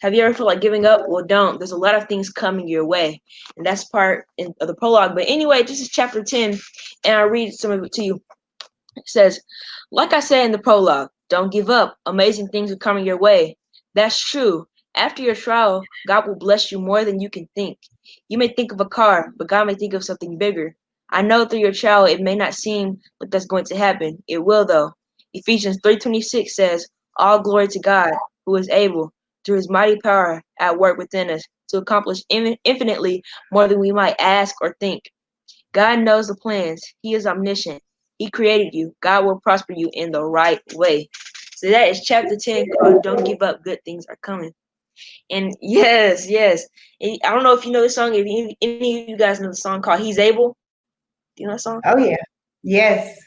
Have 0.00 0.14
you 0.14 0.22
ever 0.22 0.34
felt 0.34 0.46
like 0.48 0.62
giving 0.62 0.86
up? 0.86 1.02
Well, 1.06 1.24
don't. 1.24 1.58
There's 1.58 1.72
a 1.72 1.76
lot 1.76 1.94
of 1.94 2.08
things 2.08 2.30
coming 2.30 2.66
your 2.66 2.86
way 2.86 3.20
and 3.56 3.66
that's 3.66 3.84
part 3.84 4.26
in, 4.38 4.54
of 4.60 4.68
the 4.68 4.74
prologue. 4.74 5.14
But 5.14 5.24
anyway, 5.28 5.62
this 5.62 5.80
is 5.80 5.88
chapter 5.88 6.22
10, 6.22 6.58
and 7.04 7.16
I'll 7.16 7.26
read 7.26 7.52
some 7.52 7.70
of 7.70 7.82
it 7.84 7.92
to 7.92 8.02
you. 8.02 8.22
It 8.96 9.08
says, 9.08 9.40
Like 9.90 10.12
I 10.12 10.20
said 10.20 10.46
in 10.46 10.52
the 10.52 10.58
prologue, 10.58 11.10
don't 11.28 11.52
give 11.52 11.70
up. 11.70 11.96
Amazing 12.06 12.48
things 12.48 12.70
are 12.70 12.76
coming 12.76 13.06
your 13.06 13.18
way. 13.18 13.56
That's 13.94 14.18
true. 14.18 14.66
After 14.94 15.22
your 15.22 15.34
trial, 15.34 15.82
God 16.06 16.26
will 16.26 16.34
bless 16.36 16.70
you 16.70 16.78
more 16.78 17.04
than 17.04 17.20
you 17.20 17.30
can 17.30 17.48
think. 17.54 17.78
You 18.28 18.38
may 18.38 18.48
think 18.48 18.72
of 18.72 18.80
a 18.80 18.86
car, 18.88 19.32
but 19.36 19.48
God 19.48 19.66
may 19.66 19.74
think 19.74 19.94
of 19.94 20.04
something 20.04 20.36
bigger. 20.36 20.76
I 21.10 21.22
know 21.22 21.44
through 21.44 21.60
your 21.60 21.72
trial 21.72 22.04
it 22.04 22.20
may 22.20 22.34
not 22.34 22.54
seem 22.54 23.00
like 23.20 23.30
that's 23.30 23.46
going 23.46 23.64
to 23.66 23.76
happen. 23.76 24.22
It 24.28 24.44
will 24.44 24.64
though. 24.66 24.92
Ephesians 25.34 25.78
3:26 25.84 26.48
says, 26.50 26.86
All 27.16 27.40
glory 27.40 27.68
to 27.68 27.80
God, 27.80 28.12
who 28.44 28.56
is 28.56 28.68
able, 28.68 29.12
through 29.44 29.56
his 29.56 29.70
mighty 29.70 29.98
power 30.00 30.42
at 30.60 30.78
work 30.78 30.98
within 30.98 31.30
us, 31.30 31.42
to 31.68 31.78
accomplish 31.78 32.22
in- 32.28 32.58
infinitely 32.64 33.22
more 33.50 33.68
than 33.68 33.80
we 33.80 33.92
might 33.92 34.16
ask 34.20 34.54
or 34.60 34.76
think. 34.78 35.02
God 35.72 36.00
knows 36.00 36.28
the 36.28 36.34
plans. 36.36 36.82
He 37.00 37.14
is 37.14 37.26
omniscient. 37.26 37.82
He 38.18 38.30
created 38.30 38.74
you. 38.74 38.94
God 39.00 39.24
will 39.24 39.40
prosper 39.40 39.72
you 39.74 39.90
in 39.94 40.12
the 40.12 40.22
right 40.22 40.60
way. 40.74 41.08
So 41.56 41.70
that 41.70 41.88
is 41.88 42.02
chapter 42.04 42.36
10 42.36 42.66
called 42.78 43.02
Don't 43.02 43.24
Give 43.24 43.42
Up, 43.42 43.62
Good 43.64 43.78
Things 43.84 44.06
Are 44.08 44.18
Coming. 44.22 44.52
And 45.30 45.54
yes, 45.60 46.28
yes. 46.28 46.64
And 47.00 47.18
I 47.24 47.30
don't 47.30 47.42
know 47.42 47.54
if 47.54 47.64
you 47.64 47.72
know 47.72 47.82
the 47.82 47.90
song, 47.90 48.14
if 48.14 48.20
any, 48.22 48.56
any 48.60 49.02
of 49.02 49.08
you 49.08 49.16
guys 49.16 49.40
know 49.40 49.48
the 49.48 49.56
song 49.56 49.80
called 49.82 50.00
He's 50.00 50.18
Able. 50.18 50.56
Do 51.36 51.42
you 51.42 51.46
know 51.48 51.54
that 51.54 51.60
song? 51.60 51.80
Oh 51.86 51.96
yeah. 51.96 52.16
Yes. 52.62 53.18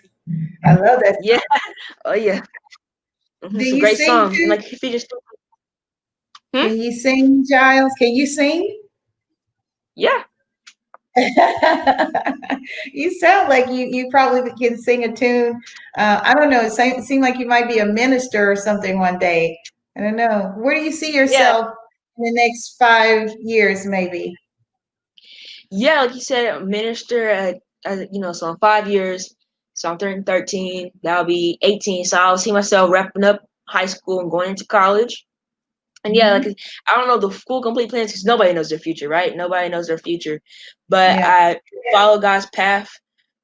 I 0.65 0.73
love 0.75 0.99
that. 1.03 1.17
Yeah. 1.21 1.39
Oh, 2.05 2.13
yeah. 2.13 2.41
Mhm, 3.43 3.51
Do 3.51 3.59
It's 3.59 3.73
a 3.73 3.79
great 3.79 3.97
song. 3.97 4.33
too? 4.33 4.47
Like, 4.47 4.71
if 4.71 4.81
you 4.83 4.91
just, 4.91 5.07
Can 6.53 6.77
you 6.81 6.91
sing, 6.91 7.43
Giles? 7.49 7.91
Can 7.99 8.15
you 8.15 8.25
sing? 8.25 8.81
yeah. 9.95 10.23
you 12.93 13.09
sound 13.19 13.47
like 13.47 13.67
you 13.69 13.85
you 13.89 14.09
probably 14.11 14.51
can 14.59 14.77
sing 14.77 15.05
a 15.05 15.13
tune. 15.15 15.61
Uh, 15.97 16.19
I 16.23 16.33
don't 16.33 16.49
know. 16.49 16.61
It 16.61 16.73
seemed 17.05 17.21
like 17.23 17.39
you 17.39 17.47
might 17.47 17.69
be 17.69 17.79
a 17.79 17.85
minister 17.85 18.51
or 18.51 18.55
something 18.57 18.99
one 18.99 19.17
day. 19.17 19.57
I 19.97 20.01
don't 20.01 20.15
know. 20.15 20.53
Where 20.58 20.75
do 20.75 20.81
you 20.81 20.91
see 20.91 21.13
yourself 21.13 21.67
in 22.17 22.23
the 22.23 22.34
next 22.34 22.75
five 22.77 23.31
years, 23.39 23.86
maybe? 23.86 24.36
Yeah, 25.71 26.01
like 26.01 26.15
you 26.15 26.21
said, 26.21 26.65
minister 26.65 27.29
at, 27.29 27.58
at 27.86 28.13
you 28.13 28.19
know, 28.19 28.34
so 28.34 28.49
in 28.49 28.58
five 28.58 28.88
years, 28.89 29.34
so 29.73 29.89
I'm 29.91 29.97
turning 29.97 30.23
13, 30.23 30.91
that'll 31.03 31.25
be 31.25 31.58
18. 31.62 32.05
So 32.05 32.17
I'll 32.17 32.38
see 32.38 32.51
myself 32.51 32.91
wrapping 32.91 33.23
up 33.23 33.41
high 33.67 33.86
school 33.86 34.19
and 34.21 34.31
going 34.31 34.51
into 34.51 34.65
college. 34.65 35.25
And 36.03 36.15
yeah, 36.15 36.38
mm-hmm. 36.38 36.47
like 36.49 36.58
I 36.88 36.95
don't 36.95 37.08
know 37.08 37.17
the 37.17 37.31
full 37.31 37.63
complete 37.63 37.89
plans 37.89 38.12
because 38.12 38.25
nobody 38.25 38.53
knows 38.53 38.69
their 38.69 38.79
future, 38.79 39.10
right? 39.10 39.36
Nobody 39.36 39.69
knows 39.69 39.88
their 39.88 39.97
future. 39.97 40.39
But 40.88 41.17
Yeah. 41.17 41.27
I 41.27 41.91
follow 41.91 42.19
God's 42.19 42.45
path 42.53 42.89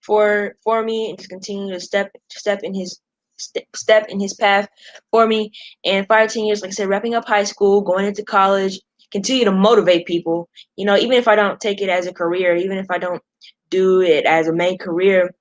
for 0.02 0.56
for 0.64 0.84
me 0.84 1.10
and 1.10 1.18
just 1.18 1.30
continue 1.30 1.74
to 1.74 1.80
step 1.80 2.12
step 2.30 2.60
in 2.62 2.74
his 2.74 3.00
step, 3.42 3.64
step 3.76 4.10
in 4.10 4.20
his 4.20 4.34
path 4.34 4.68
for 5.12 5.28
me. 5.28 5.52
And 5.86 6.08
five, 6.08 6.32
ten 6.32 6.46
years, 6.46 6.62
like 6.62 6.70
I 6.70 6.74
said, 6.74 6.90
wrapping 6.90 7.16
up 7.16 7.28
high 7.28 7.44
school, 7.44 7.82
going 7.82 8.06
into 8.06 8.24
college, 8.24 8.80
continue 9.12 9.46
to 9.46 9.52
motivate 9.52 10.06
people. 10.06 10.50
You 10.76 10.86
know, 10.86 10.98
even 10.98 11.18
if 11.18 11.28
I 11.28 11.36
don't 11.36 11.60
take 11.60 11.82
it 11.82 11.90
as 11.90 12.08
a 12.08 12.14
career, 12.14 12.56
even 12.56 12.78
if 12.78 12.90
I 12.90 12.98
don't 12.98 13.22
do 13.70 14.02
it 14.02 14.26
as 14.26 14.48
a 14.48 14.54
main 14.54 14.78
career, 14.78 15.34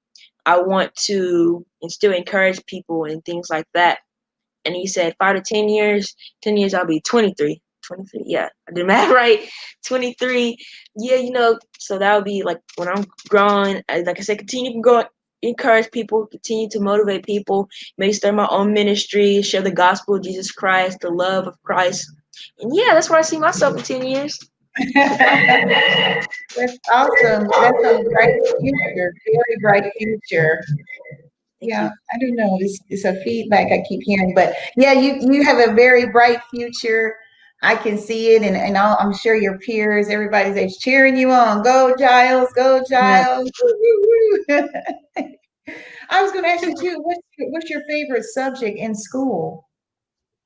I 0.47 0.61
want 0.61 0.95
to 1.07 1.65
still 1.89 2.13
encourage 2.13 2.65
people 2.67 3.05
and 3.05 3.25
things 3.25 3.49
like 3.51 3.67
that. 3.75 3.99
And 4.65 4.75
he 4.75 4.87
said 4.87 5.15
five 5.19 5.37
to 5.37 5.43
ten 5.43 5.69
years, 5.69 6.15
ten 6.43 6.57
years 6.57 6.75
I'll 6.75 6.87
be 6.87 7.01
23. 7.01 7.61
23, 7.83 8.23
yeah, 8.27 8.49
I 8.69 8.73
did 8.73 8.87
math 8.87 9.11
right. 9.15 9.41
23, 9.87 10.57
yeah, 10.97 11.17
you 11.17 11.33
know, 11.33 11.59
so 11.79 11.99
that 11.99 12.15
would 12.15 12.25
be 12.25 12.43
like 12.43 12.61
when 12.77 12.89
I'm 12.89 13.05
growing, 13.29 13.83
like 13.89 14.19
I 14.19 14.23
said, 14.23 14.39
continue 14.39 14.75
to 14.75 14.81
grow, 14.81 15.05
encourage 15.43 15.91
people, 15.91 16.27
continue 16.27 16.69
to 16.71 16.81
motivate 16.81 17.25
people, 17.25 17.69
maybe 17.99 18.13
start 18.13 18.35
my 18.35 18.49
own 18.49 18.73
ministry, 18.73 19.43
share 19.43 19.63
the 19.63 19.71
gospel 19.71 20.17
of 20.17 20.23
Jesus 20.23 20.51
Christ, 20.53 21.01
the 21.01 21.11
love 21.11 21.47
of 21.47 21.61
Christ. 21.63 22.11
And 22.61 22.75
yeah, 22.75 22.95
that's 22.95 23.11
where 23.11 23.19
I 23.19 23.23
see 23.23 23.39
myself 23.39 23.77
in 23.77 23.83
10 23.83 24.07
years. 24.07 24.39
That's 24.95 26.79
awesome. 26.93 27.49
That's 27.49 27.85
a 27.85 28.03
bright 28.09 28.35
future, 28.61 29.13
very 29.27 29.57
bright 29.61 29.93
future. 29.99 30.63
Yeah, 31.61 31.91
I 32.13 32.19
don't 32.19 32.37
know. 32.37 32.57
It's, 32.61 32.79
it's 32.89 33.05
a 33.05 33.21
feedback 33.23 33.73
I 33.73 33.83
keep 33.87 34.01
hearing, 34.05 34.33
but 34.35 34.55
yeah, 34.77 34.93
you 34.93 35.19
you 35.21 35.45
have 35.45 35.59
a 35.59 35.75
very 35.75 36.07
bright 36.07 36.41
future. 36.51 37.17
I 37.63 37.77
can 37.77 37.99
see 37.99 38.35
it, 38.35 38.43
and, 38.43 38.57
and 38.57 38.77
I'll, 38.77 38.97
I'm 38.99 39.15
sure 39.15 39.35
your 39.35 39.59
peers, 39.59 40.09
everybody's 40.09 40.55
there 40.55 40.69
cheering 40.79 41.17
you 41.17 41.31
on. 41.31 41.63
Go 41.63 41.95
Giles, 41.99 42.51
go 42.55 42.83
Giles. 42.89 43.51
Woo. 43.63 44.45
I 46.09 46.23
was 46.23 46.33
going 46.33 46.45
to 46.45 46.51
ask 46.51 46.63
you 46.63 46.75
too. 46.75 47.01
What's 47.03 47.21
your, 47.39 47.51
what's 47.51 47.71
your 47.71 47.83
favorite 47.89 48.25
subject 48.25 48.79
in 48.79 48.95
school? 48.95 49.69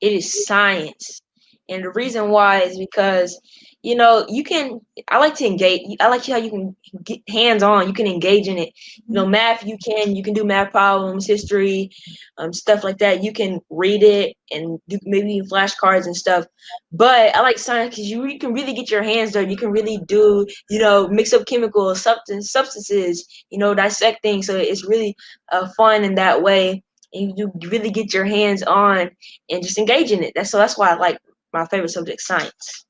it 0.05 0.13
is 0.13 0.47
science. 0.47 1.23
And 1.71 1.83
the 1.83 1.91
reason 1.91 2.29
why 2.29 2.61
is 2.61 2.79
because, 2.79 3.41
you 3.85 3.95
know, 3.95 4.25
you 4.31 4.43
can, 4.43 4.81
I 5.09 5.19
like 5.19 5.35
to 5.35 5.47
engage, 5.47 5.83
I 6.01 6.09
like 6.09 6.25
how 6.25 6.39
you 6.39 6.49
can 6.49 6.75
get 7.05 7.21
hands 7.29 7.63
on, 7.63 7.87
you 7.87 7.93
can 7.93 8.07
engage 8.07 8.49
in 8.49 8.57
it. 8.57 8.73
You 9.07 9.15
know, 9.15 9.27
math, 9.27 9.63
you 9.63 9.77
can, 9.77 10.17
you 10.17 10.23
can 10.23 10.33
do 10.33 10.43
math 10.43 10.71
problems, 10.71 11.27
history, 11.27 11.91
um, 12.39 12.55
stuff 12.55 12.83
like 12.83 12.97
that. 12.99 13.23
You 13.23 13.31
can 13.31 13.61
read 13.69 14.03
it 14.03 14.37
and 14.51 14.81
do 14.89 14.99
maybe 15.03 15.43
flashcards 15.43 16.07
and 16.07 16.17
stuff. 16.17 16.47
But 16.93 17.37
I 17.37 17.43
like 17.43 17.59
science 17.59 17.95
because 17.95 18.11
you, 18.11 18.25
you 18.25 18.39
can 18.39 18.55
really 18.55 18.73
get 18.73 18.91
your 18.91 19.03
hands 19.03 19.33
dirty. 19.33 19.51
You 19.51 19.59
can 19.59 19.71
really 19.71 19.99
do, 20.07 20.47
you 20.71 20.79
know, 20.79 21.07
mix 21.09 21.35
up 21.35 21.45
chemicals, 21.45 22.01
substance, 22.01 22.51
substances, 22.51 23.27
you 23.51 23.59
know, 23.59 23.75
dissect 23.75 24.23
things. 24.23 24.47
So 24.47 24.57
it's 24.57 24.87
really 24.89 25.15
uh, 25.53 25.69
fun 25.77 26.05
in 26.05 26.15
that 26.15 26.41
way 26.41 26.83
and 27.13 27.39
you 27.39 27.53
really 27.69 27.91
get 27.91 28.15
your 28.15 28.25
hands 28.25 28.63
on 28.63 29.11
and 29.51 29.63
just 29.63 29.77
engage 29.77 30.11
in 30.11 30.23
it. 30.23 30.33
That's 30.35 30.51
so 30.51 30.57
that's 30.57 30.79
why 30.79 30.89
I 30.89 30.95
like 30.95 31.19
my 31.53 31.67
favorite 31.67 31.91
subject, 31.91 32.23
science. 32.23 32.87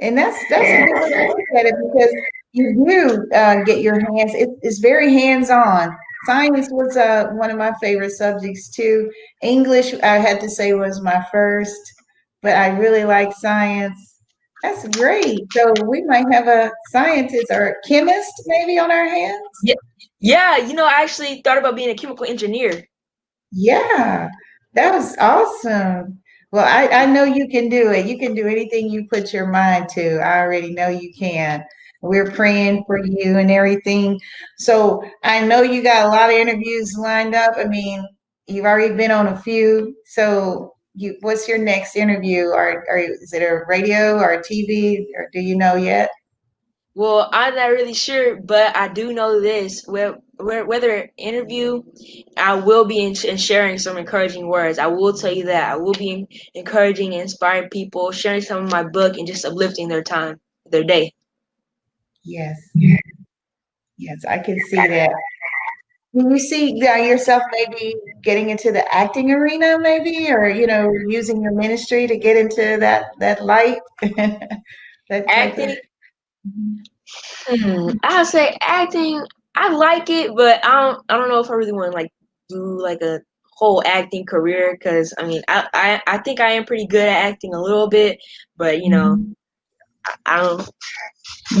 And 0.00 0.16
that's 0.16 0.38
that's 0.48 0.68
a 0.68 0.86
good 0.86 1.02
way 1.02 1.10
to 1.10 1.28
look 1.28 1.38
at 1.58 1.66
it 1.66 1.74
because 1.92 2.14
you 2.52 2.84
do 2.86 3.36
uh, 3.36 3.62
get 3.64 3.80
your 3.80 3.98
hands. 3.98 4.32
It, 4.34 4.50
it's 4.62 4.78
very 4.78 5.12
hands 5.12 5.50
on. 5.50 5.96
Science 6.26 6.68
was 6.70 6.96
uh, 6.96 7.28
one 7.32 7.50
of 7.50 7.58
my 7.58 7.72
favorite 7.80 8.10
subjects 8.10 8.70
too. 8.70 9.10
English, 9.42 9.94
I 9.94 10.18
had 10.18 10.40
to 10.40 10.48
say, 10.48 10.72
was 10.72 11.00
my 11.00 11.24
first, 11.30 11.80
but 12.42 12.54
I 12.54 12.68
really 12.68 13.04
like 13.04 13.32
science. 13.32 14.16
That's 14.62 14.88
great. 14.88 15.40
So 15.52 15.72
we 15.86 16.02
might 16.02 16.26
have 16.32 16.48
a 16.48 16.72
scientist 16.90 17.46
or 17.50 17.68
a 17.68 17.88
chemist 17.88 18.32
maybe 18.46 18.78
on 18.78 18.90
our 18.90 19.08
hands. 19.08 19.40
Yeah, 19.62 19.74
yeah. 20.20 20.56
You 20.56 20.74
know, 20.74 20.86
I 20.86 21.02
actually 21.02 21.42
thought 21.42 21.58
about 21.58 21.76
being 21.76 21.90
a 21.90 21.94
chemical 21.94 22.26
engineer. 22.26 22.84
Yeah, 23.52 24.28
that 24.74 24.92
was 24.92 25.16
awesome. 25.18 26.20
Well, 26.50 26.64
I, 26.64 27.02
I 27.02 27.06
know 27.06 27.24
you 27.24 27.46
can 27.48 27.68
do 27.68 27.90
it. 27.92 28.06
You 28.06 28.18
can 28.18 28.34
do 28.34 28.46
anything 28.46 28.88
you 28.88 29.06
put 29.10 29.32
your 29.32 29.46
mind 29.46 29.88
to. 29.90 30.18
I 30.20 30.38
already 30.40 30.72
know 30.72 30.88
you 30.88 31.12
can. 31.18 31.62
We're 32.00 32.30
praying 32.30 32.84
for 32.86 32.98
you 33.04 33.38
and 33.38 33.50
everything. 33.50 34.18
So 34.58 35.02
I 35.24 35.44
know 35.44 35.62
you 35.62 35.82
got 35.82 36.06
a 36.06 36.08
lot 36.08 36.30
of 36.30 36.36
interviews 36.36 36.94
lined 36.96 37.34
up. 37.34 37.54
I 37.56 37.64
mean, 37.64 38.02
you've 38.46 38.64
already 38.64 38.94
been 38.94 39.10
on 39.10 39.26
a 39.26 39.36
few. 39.36 39.94
So 40.06 40.72
you, 40.94 41.16
what's 41.20 41.48
your 41.48 41.58
next 41.58 41.96
interview? 41.96 42.46
Or, 42.46 42.84
or 42.88 42.96
is 42.96 43.32
it 43.32 43.42
a 43.42 43.64
radio 43.68 44.16
or 44.18 44.32
a 44.32 44.42
TV? 44.42 45.04
Or 45.16 45.28
do 45.32 45.40
you 45.40 45.56
know 45.56 45.74
yet? 45.74 46.08
Well, 46.94 47.28
I'm 47.32 47.54
not 47.56 47.70
really 47.70 47.94
sure, 47.94 48.40
but 48.40 48.74
I 48.74 48.88
do 48.88 49.12
know 49.12 49.40
this. 49.40 49.84
Whether 50.38 51.10
interview, 51.16 51.82
I 52.36 52.54
will 52.54 52.84
be 52.84 53.00
in, 53.00 53.14
in 53.24 53.36
sharing 53.36 53.78
some 53.78 53.96
encouraging 53.96 54.46
words. 54.46 54.78
I 54.78 54.86
will 54.86 55.12
tell 55.12 55.32
you 55.32 55.44
that 55.46 55.72
I 55.72 55.76
will 55.76 55.94
be 55.94 56.26
encouraging 56.54 57.12
and 57.12 57.22
inspiring 57.22 57.68
people, 57.70 58.12
sharing 58.12 58.40
some 58.40 58.64
of 58.64 58.70
my 58.70 58.84
book, 58.84 59.16
and 59.16 59.26
just 59.26 59.44
uplifting 59.44 59.88
their 59.88 60.02
time, 60.02 60.40
their 60.70 60.84
day. 60.84 61.12
Yes. 62.24 62.56
Yes, 63.96 64.24
I 64.24 64.38
can 64.38 64.58
see 64.60 64.76
that. 64.76 65.10
Do 66.14 66.26
you 66.30 66.38
see 66.38 66.72
yourself 66.78 67.42
maybe 67.52 67.94
getting 68.22 68.50
into 68.50 68.72
the 68.72 68.94
acting 68.94 69.30
arena, 69.30 69.78
maybe, 69.78 70.30
or 70.30 70.48
you 70.48 70.66
know, 70.66 70.90
using 71.08 71.42
your 71.42 71.52
ministry 71.52 72.06
to 72.06 72.16
get 72.16 72.36
into 72.36 72.78
that 72.80 73.06
that 73.18 73.44
light? 73.44 73.80
that 74.00 75.24
acting. 75.28 75.70
Of... 75.70 75.78
Hmm, 77.46 77.90
I 78.02 78.18
would 78.18 78.26
say 78.26 78.56
acting. 78.60 79.24
I 79.60 79.72
like 79.72 80.08
it, 80.08 80.34
but 80.36 80.64
I 80.64 80.80
don't. 80.80 81.04
I 81.08 81.16
don't 81.16 81.28
know 81.28 81.40
if 81.40 81.50
I 81.50 81.54
really 81.54 81.72
want 81.72 81.90
to 81.90 81.96
like 81.96 82.12
do 82.48 82.80
like 82.80 83.02
a 83.02 83.20
whole 83.56 83.82
acting 83.84 84.24
career 84.24 84.76
because 84.78 85.12
I 85.18 85.26
mean, 85.26 85.42
I, 85.48 85.66
I 85.74 86.02
I 86.06 86.18
think 86.18 86.40
I 86.40 86.52
am 86.52 86.64
pretty 86.64 86.86
good 86.86 87.08
at 87.08 87.26
acting 87.26 87.54
a 87.54 87.60
little 87.60 87.88
bit, 87.88 88.18
but 88.56 88.82
you 88.82 88.88
know, 88.88 89.16
mm-hmm. 89.16 89.32
I, 90.26 90.38
I 90.38 90.42
don't. 90.42 90.70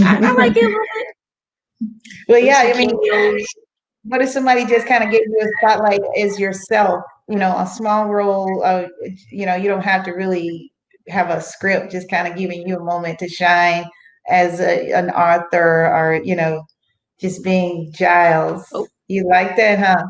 I, 0.04 0.28
I 0.28 0.32
like 0.32 0.56
it 0.56 0.64
a 0.64 0.66
little 0.66 0.80
bit. 0.94 1.06
Well, 2.28 2.38
yeah, 2.38 2.72
I 2.72 2.78
mean, 2.78 2.90
what 4.04 4.22
if 4.22 4.28
somebody 4.28 4.64
just 4.64 4.86
kind 4.86 5.02
of 5.02 5.10
gave 5.10 5.22
you 5.22 5.40
a 5.40 5.48
spotlight 5.58 6.00
as 6.16 6.38
yourself? 6.38 7.02
You 7.28 7.36
know, 7.36 7.56
a 7.58 7.66
small 7.66 8.06
role. 8.06 8.62
Uh, 8.64 8.86
you 9.30 9.44
know, 9.44 9.54
you 9.56 9.68
don't 9.68 9.84
have 9.84 10.04
to 10.04 10.12
really 10.12 10.72
have 11.08 11.30
a 11.30 11.40
script. 11.40 11.90
Just 11.90 12.08
kind 12.08 12.28
of 12.28 12.36
giving 12.36 12.66
you 12.66 12.76
a 12.76 12.84
moment 12.84 13.18
to 13.20 13.28
shine 13.28 13.86
as 14.28 14.60
a, 14.60 14.92
an 14.92 15.10
author, 15.10 15.86
or 15.86 16.20
you 16.22 16.36
know, 16.36 16.64
just 17.20 17.42
being 17.42 17.92
Giles. 17.92 18.66
Oh. 18.72 18.86
You 19.08 19.26
like 19.28 19.56
that, 19.56 19.78
huh? 19.78 20.04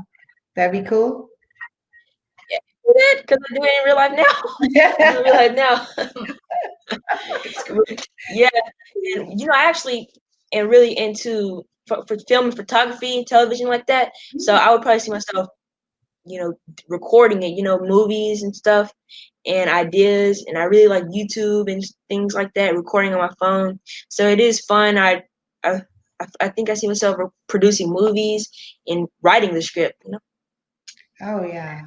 That'd 0.56 0.82
be 0.82 0.88
cool. 0.88 1.28
Yeah, 2.50 3.20
because 3.20 3.38
I 3.50 3.54
do 3.54 3.62
it 3.62 3.70
in 3.78 3.84
real 3.84 3.96
life 3.96 4.12
now. 4.16 4.34
in 5.16 5.22
real 5.22 5.34
life 5.34 5.54
now. 5.54 5.86
yeah, 8.32 8.48
and 9.16 9.40
you 9.40 9.46
know, 9.46 9.52
I 9.54 9.64
actually 9.64 10.08
am 10.52 10.68
really 10.68 10.98
into 10.98 11.64
for, 11.86 12.04
for 12.06 12.16
film 12.28 12.46
and 12.46 12.56
photography 12.56 13.16
and 13.16 13.26
television 13.26 13.68
like 13.68 13.86
that. 13.86 14.12
So 14.38 14.52
mm-hmm. 14.52 14.68
I 14.68 14.72
would 14.72 14.82
probably 14.82 15.00
see 15.00 15.10
myself, 15.10 15.48
you 16.24 16.40
know, 16.40 16.54
recording 16.88 17.42
it, 17.42 17.56
you 17.56 17.62
know, 17.62 17.78
movies 17.78 18.42
and 18.42 18.54
stuff 18.54 18.92
and 19.46 19.70
ideas. 19.70 20.44
And 20.46 20.58
I 20.58 20.64
really 20.64 20.88
like 20.88 21.04
YouTube 21.04 21.72
and 21.72 21.82
things 22.08 22.34
like 22.34 22.52
that, 22.54 22.74
recording 22.74 23.14
on 23.14 23.20
my 23.20 23.32
phone. 23.38 23.80
So 24.08 24.28
it 24.28 24.40
is 24.40 24.60
fun. 24.60 24.98
I, 24.98 25.22
I, 25.64 25.82
I 26.40 26.48
think 26.48 26.68
I 26.68 26.74
see 26.74 26.88
myself 26.88 27.16
producing 27.48 27.90
movies 27.90 28.48
and 28.86 29.06
writing 29.22 29.54
the 29.54 29.62
script, 29.62 30.02
you 30.04 30.12
know? 30.12 30.18
Oh 31.22 31.44
yeah. 31.44 31.82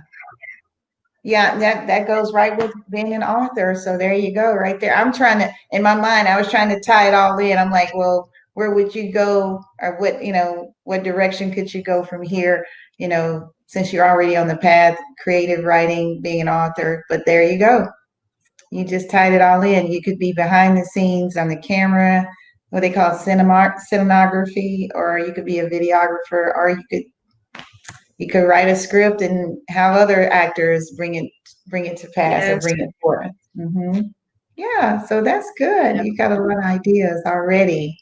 Yeah, 1.24 1.58
that 1.60 1.86
that 1.88 2.08
goes 2.08 2.34
right 2.34 2.58
with 2.58 2.72
being 2.90 3.14
an 3.14 3.24
author. 3.24 3.76
So 3.76 3.98
there 3.98 4.14
you 4.14 4.34
go, 4.34 4.54
right 4.54 4.80
there. 4.80 4.96
I'm 4.96 5.14
trying 5.14 5.40
to, 5.40 5.52
in 5.72 5.84
my 5.84 5.94
mind, 5.96 6.28
I 6.28 6.38
was 6.38 6.50
trying 6.50 6.70
to 6.70 6.80
tie 6.80 7.08
it 7.08 7.14
all 7.14 7.38
in. 7.38 7.58
I'm 7.58 7.70
like, 7.70 7.94
well, 7.94 8.30
where 8.54 8.74
would 8.74 8.96
you 8.96 9.12
go, 9.12 9.64
or 9.82 9.98
what 10.00 10.24
you 10.24 10.34
know, 10.34 10.74
what 10.84 11.04
direction 11.04 11.54
could 11.54 11.74
you 11.74 11.84
go 11.84 12.04
from 12.04 12.24
here? 12.24 12.66
You 12.98 13.08
know, 13.08 13.54
since 13.68 13.94
you're 13.94 14.08
already 14.08 14.36
on 14.36 14.48
the 14.48 14.58
path, 14.58 14.98
creative 15.24 15.64
writing, 15.64 16.22
being 16.22 16.42
an 16.42 16.50
author. 16.50 17.06
But 17.08 17.26
there 17.26 17.44
you 17.44 17.60
go. 17.60 17.88
You 18.72 18.84
just 18.86 19.12
tied 19.12 19.34
it 19.34 19.42
all 19.42 19.62
in. 19.62 19.92
You 19.92 20.02
could 20.02 20.18
be 20.18 20.34
behind 20.34 20.78
the 20.78 20.86
scenes 20.86 21.38
on 21.38 21.50
the 21.50 21.58
camera, 21.58 22.28
what 22.72 22.80
they 22.80 22.90
call 22.90 23.14
cinema 23.14 23.76
cinematography, 23.92 24.88
or 24.96 25.20
you 25.20 25.34
could 25.34 25.46
be 25.46 25.60
a 25.60 25.70
videographer, 25.70 26.56
or 26.56 26.70
you 26.70 26.84
could 26.90 27.64
you 28.18 28.28
could 28.28 28.48
write 28.48 28.68
a 28.68 28.76
script 28.76 29.22
and 29.22 29.58
have 29.70 29.96
other 29.96 30.32
actors 30.32 30.92
bring 30.96 31.16
it 31.16 31.32
bring 31.68 31.86
it 31.86 31.98
to 31.98 32.08
pass 32.16 32.44
yes. 32.44 32.52
or 32.52 32.60
bring 32.60 32.80
it 32.80 32.96
forth. 33.02 33.32
Mm-hmm. 33.58 34.02
Yeah, 34.56 35.06
so 35.06 35.22
that's 35.22 35.52
good. 35.58 35.98
Yeah. 35.98 36.04
You 36.04 36.16
got 36.16 36.32
a 36.32 36.42
lot 36.42 36.58
of 36.58 36.64
ideas 36.64 37.22
already. 37.26 37.98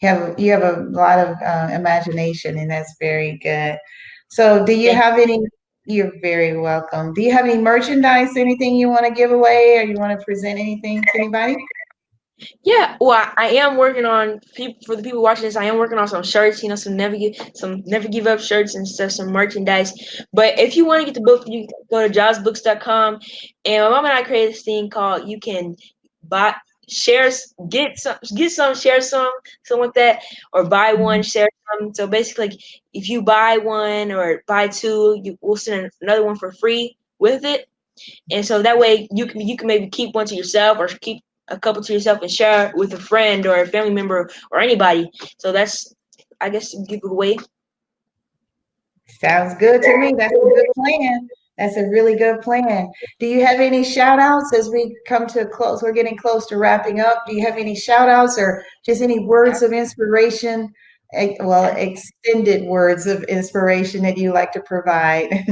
You 0.00 0.08
have 0.08 0.38
you 0.38 0.52
have 0.52 0.62
a 0.62 0.82
lot 0.90 1.18
of 1.18 1.36
uh, 1.42 1.72
imagination, 1.72 2.58
and 2.58 2.70
that's 2.70 2.94
very 3.00 3.38
good. 3.42 3.78
So, 4.28 4.64
do 4.64 4.74
you 4.74 4.94
have 4.94 5.18
any? 5.18 5.40
You're 5.86 6.12
very 6.22 6.56
welcome. 6.56 7.12
Do 7.14 7.22
you 7.22 7.32
have 7.32 7.46
any 7.46 7.58
merchandise? 7.58 8.36
Anything 8.36 8.76
you 8.76 8.88
want 8.88 9.06
to 9.06 9.12
give 9.12 9.32
away, 9.32 9.78
or 9.78 9.82
you 9.82 9.96
want 9.96 10.18
to 10.18 10.24
present 10.24 10.58
anything 10.58 11.02
to 11.02 11.08
anybody? 11.18 11.56
Yeah, 12.64 12.96
well, 13.00 13.30
I 13.36 13.46
am 13.50 13.76
working 13.76 14.04
on 14.04 14.40
people 14.56 14.80
for 14.84 14.96
the 14.96 15.02
people 15.02 15.22
watching 15.22 15.44
this. 15.44 15.56
I 15.56 15.64
am 15.64 15.78
working 15.78 15.98
on 15.98 16.08
some 16.08 16.24
shirts, 16.24 16.62
you 16.62 16.68
know, 16.68 16.74
some 16.74 16.96
never 16.96 17.16
give 17.16 17.36
some 17.54 17.82
never 17.86 18.08
give 18.08 18.26
up 18.26 18.40
shirts 18.40 18.74
and 18.74 18.86
stuff, 18.86 19.12
some 19.12 19.30
merchandise. 19.30 19.92
But 20.32 20.58
if 20.58 20.76
you 20.76 20.84
want 20.84 21.00
to 21.00 21.04
get 21.06 21.14
the 21.14 21.20
book, 21.20 21.44
you 21.46 21.68
go 21.90 22.06
to 22.06 22.12
gilesbooks.com. 22.12 23.20
And 23.64 23.84
my 23.84 23.90
mom 23.90 24.04
and 24.04 24.14
I 24.14 24.22
created 24.24 24.54
this 24.54 24.62
thing 24.62 24.90
called 24.90 25.28
"You 25.28 25.38
Can 25.38 25.76
Buy." 26.24 26.54
Share, 26.86 27.30
get 27.70 27.98
some, 27.98 28.16
get 28.36 28.52
some, 28.52 28.74
share 28.74 29.00
some, 29.00 29.32
something 29.62 29.86
like 29.86 29.94
that, 29.94 30.22
or 30.52 30.64
buy 30.64 30.92
one, 30.92 31.20
mm-hmm. 31.20 31.26
share 31.26 31.48
some. 31.80 31.94
So 31.94 32.06
basically, 32.06 32.48
like, 32.48 32.60
if 32.92 33.08
you 33.08 33.22
buy 33.22 33.56
one 33.56 34.12
or 34.12 34.42
buy 34.46 34.68
two, 34.68 35.18
you 35.24 35.38
will 35.40 35.56
send 35.56 35.90
another 36.02 36.22
one 36.22 36.36
for 36.36 36.52
free 36.52 36.94
with 37.18 37.42
it, 37.42 37.70
and 38.30 38.44
so 38.44 38.60
that 38.60 38.78
way 38.78 39.08
you 39.12 39.24
can 39.24 39.40
you 39.40 39.56
can 39.56 39.66
maybe 39.66 39.88
keep 39.88 40.14
one 40.14 40.26
to 40.26 40.34
yourself 40.34 40.76
or 40.78 40.88
keep 40.88 41.24
a 41.48 41.58
couple 41.58 41.82
to 41.82 41.92
yourself 41.92 42.22
and 42.22 42.30
share 42.30 42.72
with 42.74 42.94
a 42.94 42.98
friend 42.98 43.46
or 43.46 43.60
a 43.60 43.66
family 43.66 43.92
member 43.92 44.30
or 44.50 44.60
anybody. 44.60 45.10
So 45.38 45.52
that's, 45.52 45.94
I 46.40 46.48
guess, 46.50 46.74
give 46.88 47.00
it 47.02 47.10
away. 47.10 47.36
Sounds 49.06 49.54
good 49.58 49.82
to 49.82 49.98
me. 49.98 50.14
That's 50.16 50.32
a 50.32 50.36
good 50.36 50.66
plan. 50.74 51.28
That's 51.58 51.76
a 51.76 51.86
really 51.88 52.16
good 52.16 52.40
plan. 52.40 52.90
Do 53.20 53.26
you 53.26 53.44
have 53.46 53.60
any 53.60 53.84
shout 53.84 54.18
outs 54.18 54.52
as 54.56 54.70
we 54.70 54.96
come 55.06 55.26
to 55.28 55.42
a 55.42 55.46
close? 55.46 55.82
We're 55.82 55.92
getting 55.92 56.16
close 56.16 56.46
to 56.46 56.56
wrapping 56.56 57.00
up. 57.00 57.24
Do 57.26 57.34
you 57.34 57.44
have 57.44 57.58
any 57.58 57.76
shout 57.76 58.08
outs 58.08 58.38
or 58.38 58.64
just 58.84 59.02
any 59.02 59.20
words 59.20 59.62
of 59.62 59.72
inspiration? 59.72 60.72
Well, 61.38 61.72
extended 61.76 62.64
words 62.64 63.06
of 63.06 63.22
inspiration 63.24 64.02
that 64.02 64.18
you 64.18 64.32
like 64.32 64.50
to 64.52 64.60
provide. 64.62 65.46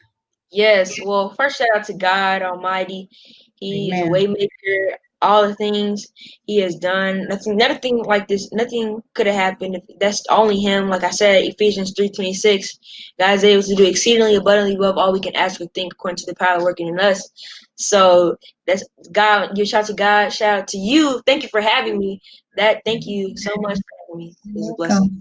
yes. 0.52 0.94
Well, 1.04 1.34
first, 1.34 1.58
shout 1.58 1.68
out 1.74 1.84
to 1.86 1.94
God 1.94 2.42
Almighty. 2.42 3.08
He's 3.56 3.92
Amen. 3.92 4.06
a 4.06 4.10
waymaker 4.10 4.96
all 5.20 5.46
the 5.46 5.54
things 5.54 6.06
he 6.46 6.58
has 6.60 6.76
done. 6.76 7.26
Nothing, 7.28 7.56
nothing 7.56 7.98
like 8.04 8.28
this. 8.28 8.50
Nothing 8.52 9.02
could 9.14 9.26
have 9.26 9.34
happened 9.34 9.76
if 9.76 9.98
that's 9.98 10.22
only 10.30 10.58
him. 10.58 10.88
Like 10.88 11.04
I 11.04 11.10
said, 11.10 11.44
Ephesians 11.44 11.92
three 11.96 12.08
twenty 12.10 12.34
six, 12.34 12.78
God 13.18 13.34
is 13.36 13.44
able 13.44 13.62
to 13.62 13.74
do 13.74 13.86
exceedingly 13.86 14.36
abundantly 14.36 14.76
above 14.76 14.96
all 14.98 15.12
we 15.12 15.20
can 15.20 15.36
ask 15.36 15.60
or 15.60 15.66
think, 15.66 15.92
according 15.92 16.16
to 16.18 16.26
the 16.26 16.34
power 16.34 16.62
working 16.62 16.88
in 16.88 17.00
us. 17.00 17.30
So 17.76 18.36
that's 18.66 18.84
God. 19.12 19.56
Your 19.56 19.66
shout 19.66 19.86
to 19.86 19.94
God. 19.94 20.30
Shout 20.30 20.60
out 20.60 20.68
to 20.68 20.78
you. 20.78 21.22
Thank 21.26 21.42
you 21.42 21.48
for 21.48 21.60
having 21.60 21.98
me. 21.98 22.20
That. 22.56 22.82
Thank 22.84 23.06
you 23.06 23.36
so 23.36 23.52
much 23.58 23.78
for 23.78 24.14
having 24.14 24.18
me. 24.18 24.34
It's 24.54 24.70
a 24.70 24.74
blessing. 24.74 25.20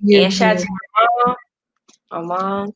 Yeah, 0.00 0.24
and 0.24 0.34
shout 0.34 0.56
out 0.56 0.62
to 0.62 0.66
my 0.70 1.06
mom, 1.24 1.36
my 2.10 2.36
mom, 2.36 2.74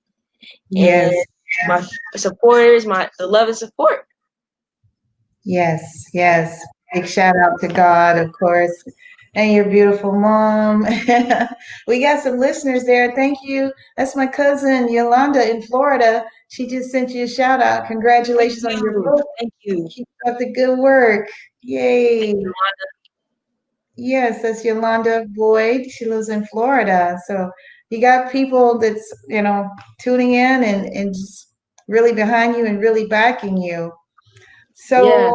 yes, 0.71 1.27
my 1.68 1.87
supporters, 2.16 2.87
my 2.87 3.11
the 3.18 3.27
love 3.27 3.49
and 3.49 3.57
support. 3.57 4.07
Yes, 5.45 6.07
yes. 6.13 6.65
Big 6.93 7.07
shout 7.07 7.35
out 7.37 7.59
to 7.61 7.69
God, 7.69 8.19
of 8.19 8.33
course, 8.33 8.85
and 9.35 9.53
your 9.53 9.65
beautiful 9.65 10.13
mom. 10.13 10.83
we 11.87 12.01
got 12.01 12.23
some 12.23 12.39
listeners 12.39 12.85
there. 12.85 13.15
Thank 13.15 13.39
you. 13.43 13.73
That's 13.97 14.15
my 14.15 14.27
cousin 14.27 14.93
Yolanda 14.93 15.49
in 15.51 15.63
Florida. 15.63 16.25
She 16.49 16.67
just 16.67 16.91
sent 16.91 17.11
you 17.11 17.25
a 17.25 17.29
shout 17.29 17.63
out. 17.63 17.87
Congratulations 17.87 18.65
on 18.65 18.79
your 18.79 19.03
book. 19.03 19.25
Thank 19.41 19.53
you. 19.63 19.89
Keep 19.91 20.09
up 20.27 20.39
the 20.39 20.53
good 20.53 20.79
work. 20.79 21.29
Yay. 21.63 22.35
Yes, 23.97 24.43
that's 24.43 24.65
Yolanda 24.65 25.27
Boyd. 25.31 25.91
She 25.91 26.05
lives 26.05 26.29
in 26.29 26.47
Florida. 26.47 27.19
So 27.27 27.51
you 27.91 28.01
got 28.01 28.31
people 28.33 28.79
that's, 28.79 29.13
you 29.29 29.43
know, 29.43 29.69
tuning 30.01 30.35
in 30.35 30.63
and, 30.63 30.87
and 30.87 31.15
just 31.15 31.55
really 31.89 32.13
behind 32.13 32.57
you 32.57 32.67
and 32.67 32.81
really 32.81 33.07
backing 33.07 33.57
you. 33.57 33.93
So 34.75 35.07
Yeah. 35.07 35.33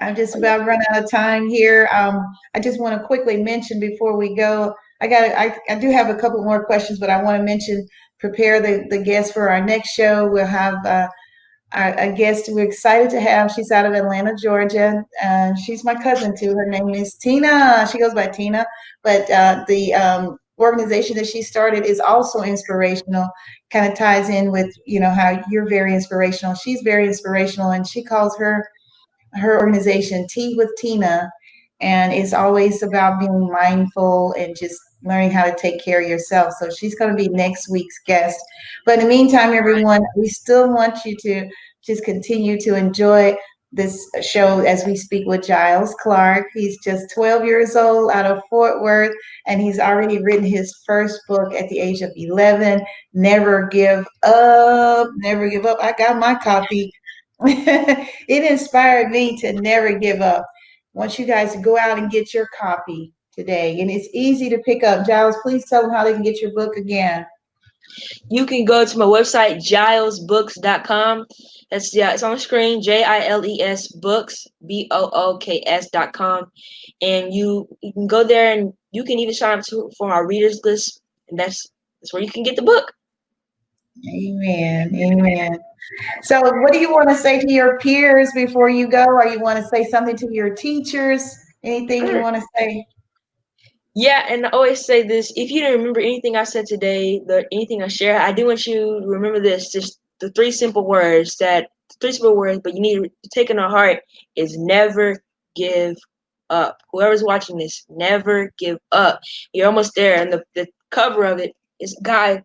I'm 0.00 0.16
just 0.16 0.34
about 0.34 0.66
run 0.66 0.80
out 0.90 1.04
of 1.04 1.10
time 1.10 1.48
here. 1.48 1.88
Um, 1.92 2.24
I 2.54 2.60
just 2.60 2.80
want 2.80 2.98
to 2.98 3.06
quickly 3.06 3.42
mention 3.42 3.78
before 3.78 4.16
we 4.16 4.34
go, 4.34 4.74
I 5.02 5.06
got 5.06 5.30
I, 5.36 5.56
I 5.68 5.74
do 5.78 5.90
have 5.90 6.08
a 6.08 6.14
couple 6.14 6.42
more 6.42 6.64
questions, 6.64 6.98
but 6.98 7.10
I 7.10 7.22
want 7.22 7.38
to 7.38 7.44
mention 7.44 7.86
prepare 8.18 8.60
the, 8.60 8.86
the 8.90 9.02
guests 9.02 9.32
for 9.32 9.50
our 9.50 9.64
next 9.64 9.90
show. 9.90 10.28
We'll 10.30 10.46
have 10.46 10.74
uh, 10.86 11.08
a 11.72 12.12
guest 12.12 12.48
we're 12.48 12.64
excited 12.64 13.10
to 13.10 13.20
have. 13.20 13.50
She's 13.50 13.70
out 13.70 13.86
of 13.86 13.92
Atlanta, 13.92 14.34
Georgia. 14.36 15.02
and 15.22 15.58
she's 15.58 15.84
my 15.84 15.94
cousin 15.94 16.34
too. 16.36 16.54
Her 16.54 16.66
name 16.66 16.90
is 16.90 17.14
Tina. 17.14 17.86
She 17.90 17.98
goes 17.98 18.14
by 18.14 18.26
Tina, 18.26 18.66
but 19.02 19.30
uh, 19.30 19.64
the 19.68 19.94
um, 19.94 20.38
organization 20.60 21.16
that 21.16 21.26
she 21.26 21.42
started 21.42 21.84
is 21.84 22.00
also 22.00 22.42
inspirational. 22.42 23.28
Kind 23.70 23.90
of 23.90 23.98
ties 23.98 24.28
in 24.28 24.52
with 24.52 24.72
you 24.86 25.00
know 25.00 25.10
how 25.10 25.42
you're 25.50 25.68
very 25.68 25.94
inspirational. 25.94 26.54
She's 26.54 26.82
very 26.82 27.06
inspirational, 27.06 27.70
and 27.72 27.86
she 27.86 28.04
calls 28.04 28.36
her 28.38 28.68
her 29.34 29.58
organization 29.58 30.26
Tea 30.28 30.54
with 30.56 30.70
Tina, 30.78 31.30
and 31.80 32.12
it's 32.12 32.32
always 32.32 32.82
about 32.82 33.20
being 33.20 33.50
mindful 33.50 34.34
and 34.38 34.56
just 34.56 34.78
learning 35.02 35.30
how 35.30 35.44
to 35.44 35.56
take 35.56 35.82
care 35.82 36.02
of 36.02 36.08
yourself. 36.08 36.52
So 36.60 36.68
she's 36.70 36.94
going 36.94 37.10
to 37.10 37.16
be 37.16 37.28
next 37.28 37.70
week's 37.70 37.98
guest. 38.06 38.38
But 38.84 38.98
in 38.98 39.04
the 39.04 39.08
meantime, 39.08 39.54
everyone, 39.54 40.02
we 40.16 40.28
still 40.28 40.72
want 40.72 41.04
you 41.04 41.16
to 41.20 41.48
just 41.82 42.04
continue 42.04 42.60
to 42.60 42.74
enjoy 42.74 43.36
this 43.72 44.10
show 44.22 44.60
as 44.60 44.84
we 44.84 44.96
speak 44.96 45.26
with 45.26 45.46
Giles 45.46 45.94
Clark. 46.00 46.46
He's 46.54 46.78
just 46.82 47.12
12 47.14 47.44
years 47.44 47.76
old 47.76 48.10
out 48.10 48.26
of 48.26 48.42
Fort 48.50 48.82
Worth, 48.82 49.14
and 49.46 49.60
he's 49.60 49.78
already 49.78 50.22
written 50.22 50.44
his 50.44 50.74
first 50.86 51.20
book 51.28 51.52
at 51.54 51.68
the 51.68 51.78
age 51.78 52.02
of 52.02 52.10
11 52.16 52.84
Never 53.12 53.68
Give 53.68 54.06
Up. 54.22 55.08
Never 55.16 55.48
Give 55.48 55.66
Up. 55.66 55.78
I 55.82 55.92
got 55.92 56.18
my 56.18 56.34
copy. 56.34 56.92
it 57.42 58.50
inspired 58.50 59.10
me 59.10 59.36
to 59.38 59.52
never 59.54 59.98
give 59.98 60.20
up. 60.20 60.44
I 60.94 60.98
want 60.98 61.18
you 61.18 61.24
guys 61.24 61.52
to 61.52 61.58
go 61.60 61.78
out 61.78 61.98
and 61.98 62.10
get 62.10 62.34
your 62.34 62.48
copy 62.58 63.14
today. 63.32 63.80
And 63.80 63.90
it's 63.90 64.08
easy 64.12 64.50
to 64.50 64.58
pick 64.58 64.84
up. 64.84 65.06
Giles, 65.06 65.36
please 65.42 65.64
tell 65.68 65.82
them 65.82 65.92
how 65.92 66.04
they 66.04 66.12
can 66.12 66.22
get 66.22 66.42
your 66.42 66.52
book 66.52 66.76
again. 66.76 67.24
You 68.28 68.46
can 68.46 68.64
go 68.64 68.84
to 68.84 68.98
my 68.98 69.04
website, 69.04 69.56
gilesbooks.com. 69.56 71.26
That's 71.70 71.94
yeah, 71.94 72.12
it's 72.12 72.22
on 72.22 72.32
the 72.32 72.38
screen, 72.38 72.82
J-I-L-E-S 72.82 73.92
books, 73.92 74.46
B-O-O-K-S 74.66 75.90
dot 75.90 76.12
com. 76.12 76.50
And 77.00 77.32
you 77.32 77.68
you 77.80 77.92
can 77.92 78.06
go 78.06 78.24
there 78.24 78.52
and 78.58 78.72
you 78.92 79.04
can 79.04 79.18
even 79.18 79.34
sign 79.34 79.58
up 79.58 79.64
to, 79.66 79.90
for 79.96 80.12
our 80.12 80.26
readers 80.26 80.60
list. 80.64 81.00
And 81.28 81.38
that's 81.38 81.68
that's 82.00 82.12
where 82.12 82.22
you 82.22 82.30
can 82.30 82.42
get 82.42 82.56
the 82.56 82.62
book. 82.62 82.92
Amen. 84.08 84.94
Amen. 84.94 85.58
So 86.22 86.40
what 86.40 86.72
do 86.72 86.78
you 86.78 86.90
want 86.90 87.08
to 87.08 87.14
say 87.14 87.40
to 87.40 87.52
your 87.52 87.78
peers 87.78 88.30
before 88.34 88.70
you 88.70 88.88
go? 88.88 89.04
Or 89.04 89.26
you 89.26 89.40
want 89.40 89.58
to 89.58 89.64
say 89.68 89.84
something 89.84 90.16
to 90.16 90.28
your 90.30 90.54
teachers? 90.54 91.36
Anything 91.62 92.06
you 92.06 92.20
want 92.20 92.36
to 92.36 92.42
say? 92.56 92.86
Yeah, 93.94 94.24
and 94.28 94.46
I 94.46 94.50
always 94.50 94.84
say 94.84 95.02
this: 95.02 95.32
if 95.36 95.50
you 95.50 95.60
don't 95.62 95.78
remember 95.78 96.00
anything 96.00 96.36
I 96.36 96.44
said 96.44 96.66
today, 96.66 97.20
the 97.26 97.46
anything 97.52 97.82
I 97.82 97.88
share, 97.88 98.20
I 98.20 98.32
do 98.32 98.46
want 98.46 98.66
you 98.66 99.00
to 99.00 99.06
remember 99.06 99.40
this: 99.40 99.72
just 99.72 99.98
the 100.20 100.30
three 100.30 100.52
simple 100.52 100.86
words 100.86 101.36
that 101.38 101.70
three 102.00 102.12
simple 102.12 102.36
words, 102.36 102.60
but 102.62 102.74
you 102.74 102.80
need 102.80 103.02
to 103.02 103.30
take 103.34 103.50
in 103.50 103.58
our 103.58 103.70
heart 103.70 104.00
is 104.36 104.56
never 104.56 105.22
give 105.56 105.96
up. 106.50 106.78
Whoever's 106.92 107.24
watching 107.24 107.58
this, 107.58 107.84
never 107.88 108.52
give 108.58 108.78
up. 108.92 109.20
You're 109.52 109.66
almost 109.66 109.94
there, 109.96 110.20
and 110.20 110.32
the, 110.32 110.44
the 110.54 110.68
cover 110.90 111.24
of 111.24 111.38
it 111.38 111.54
is 111.80 111.98
guy. 112.02 112.44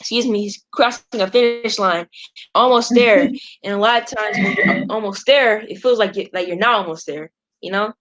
Excuse 0.00 0.28
me, 0.28 0.42
he's 0.42 0.64
crossing 0.72 1.20
a 1.20 1.26
finish 1.26 1.76
line, 1.76 2.06
almost 2.54 2.94
there. 2.94 3.22
and 3.64 3.74
a 3.74 3.78
lot 3.78 4.02
of 4.02 4.16
times 4.16 4.36
when 4.36 4.54
you're 4.54 4.86
almost 4.90 5.26
there, 5.26 5.58
it 5.58 5.78
feels 5.78 5.98
like 5.98 6.14
you 6.14 6.28
like 6.32 6.46
you're 6.46 6.56
not 6.56 6.76
almost 6.76 7.04
there. 7.06 7.32
You 7.60 7.72
know, 7.72 7.92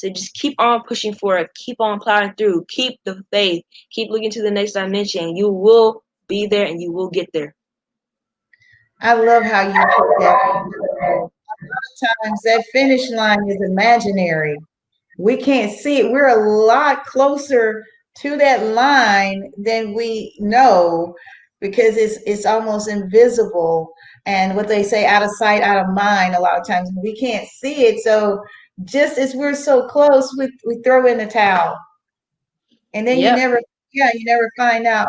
so 0.00 0.08
just 0.08 0.32
keep 0.32 0.54
on 0.58 0.82
pushing 0.84 1.12
forward, 1.12 1.50
keep 1.54 1.78
on 1.78 2.00
plowing 2.00 2.32
through, 2.38 2.64
keep 2.70 2.98
the 3.04 3.22
faith, 3.30 3.62
keep 3.90 4.10
looking 4.10 4.30
to 4.30 4.40
the 4.40 4.50
next 4.50 4.72
dimension. 4.72 5.36
You 5.36 5.50
will 5.50 6.02
be 6.26 6.46
there 6.46 6.64
and 6.64 6.80
you 6.80 6.90
will 6.90 7.10
get 7.10 7.28
there. 7.34 7.54
I 9.02 9.12
love 9.12 9.42
how 9.42 9.60
you 9.60 9.74
put 9.74 10.20
that. 10.20 10.64
A 11.04 11.20
lot 11.20 11.20
of 11.20 12.08
times 12.24 12.40
that 12.44 12.64
finish 12.72 13.10
line 13.10 13.46
is 13.50 13.60
imaginary. 13.60 14.56
We 15.18 15.36
can't 15.36 15.70
see 15.70 15.98
it. 15.98 16.10
We're 16.10 16.28
a 16.28 16.64
lot 16.64 17.04
closer 17.04 17.84
to 18.22 18.38
that 18.38 18.68
line 18.68 19.52
than 19.58 19.92
we 19.92 20.34
know 20.38 21.14
because 21.60 21.98
it's 21.98 22.16
it's 22.26 22.46
almost 22.46 22.88
invisible. 22.88 23.92
And 24.24 24.56
what 24.56 24.66
they 24.66 24.82
say, 24.82 25.04
out 25.04 25.22
of 25.22 25.30
sight, 25.32 25.60
out 25.60 25.84
of 25.84 25.94
mind, 25.94 26.34
a 26.34 26.40
lot 26.40 26.58
of 26.58 26.66
times 26.66 26.90
we 27.02 27.14
can't 27.14 27.46
see 27.48 27.84
it. 27.84 28.00
So 28.00 28.42
just 28.84 29.18
as 29.18 29.34
we're 29.34 29.54
so 29.54 29.86
close, 29.88 30.34
we, 30.38 30.50
we 30.66 30.80
throw 30.82 31.06
in 31.06 31.18
the 31.18 31.26
towel. 31.26 31.78
And 32.94 33.06
then 33.06 33.18
Yep. 33.18 33.36
you 33.36 33.42
never, 33.42 33.60
yeah, 33.92 34.10
you 34.14 34.24
never 34.24 34.50
find 34.56 34.86
out 34.86 35.08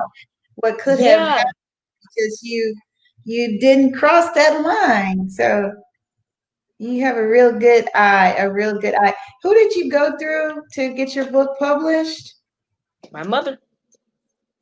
what 0.56 0.78
could 0.80 1.00
have 1.00 1.20
happened 1.20 1.54
because 2.02 2.40
you 2.44 2.76
you 3.24 3.60
didn't 3.60 3.94
cross 3.94 4.34
that 4.34 4.62
line. 4.62 5.30
So 5.30 5.72
you 6.80 7.04
have 7.04 7.18
a 7.18 7.28
real 7.28 7.52
good 7.52 7.88
eye, 7.94 8.36
a 8.38 8.52
real 8.52 8.80
good 8.80 8.96
eye. 8.96 9.14
Who 9.44 9.54
did 9.54 9.76
you 9.76 9.92
go 9.92 10.18
through 10.18 10.64
to 10.74 10.94
get 10.94 11.16
your 11.16 11.32
book 11.32 11.52
published? 11.60 12.34
My 13.12 13.24
mother. 13.24 13.60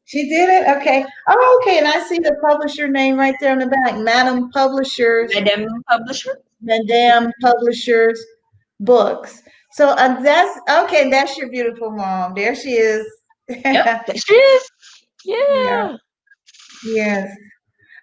She 0.04 0.28
did 0.28 0.50
it? 0.50 0.78
Okay. 0.78 1.06
Oh, 1.28 1.62
okay. 1.62 1.78
And 1.78 1.88
I 1.88 2.02
see 2.02 2.17
the 2.19 2.36
publisher 2.43 2.88
name 2.88 3.15
right 3.15 3.36
there 3.39 3.52
on 3.52 3.60
the 3.60 3.67
back. 3.67 3.98
Madam 4.00 4.50
Publishers, 4.50 5.32
Madam 5.34 5.67
Publisher. 5.88 6.39
Madame 6.62 7.32
Publishers 7.41 8.22
Books. 8.80 9.42
So 9.74 9.89
uh, 9.89 10.22
that's 10.22 10.60
okay. 10.70 11.10
That's 11.10 11.38
your 11.38 11.50
beautiful 11.50 11.92
mom. 11.92 12.34
There 12.34 12.56
she 12.56 12.72
is. 12.72 13.06
Yep, 13.50 14.06
there 14.08 14.15
she 14.18 14.34
is. 14.34 14.70
Yeah. 15.26 15.36
Yeah. 15.50 15.98
Yes. 16.86 17.36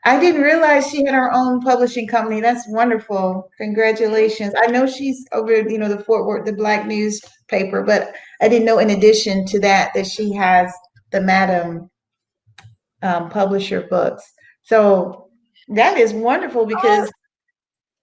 I 0.05 0.21
didn't 0.21 0.43
realize 0.43 0.89
she 0.89 1.05
had 1.05 1.15
her 1.15 1.33
own 1.33 1.61
publishing 1.61 2.07
company. 2.07 2.41
That's 2.41 2.69
wonderful. 2.69 3.51
Congratulations. 3.59 4.55
I 4.57 4.67
know 4.69 4.87
she's 4.87 5.27
over, 5.33 5.53
you 5.53 5.79
know, 5.79 5.89
the 5.89 6.05
Fort 6.05 6.27
Worth, 6.27 6.47
the 6.47 6.53
Black 6.53 6.87
newspaper, 6.87 7.83
but 7.83 8.15
I 8.41 8.49
didn't 8.49 8.67
know 8.67 8.79
in 8.79 8.91
addition 8.91 9.45
to 9.47 9.59
that 9.61 9.91
that 9.95 10.07
she 10.07 10.33
has 10.35 10.73
the 11.11 11.21
Madam 11.21 11.91
um, 13.03 13.31
Publisher 13.31 13.89
books. 13.91 14.23
So 14.63 15.29
that 15.69 15.99
is 15.99 16.13
wonderful 16.13 16.67
because 16.67 17.11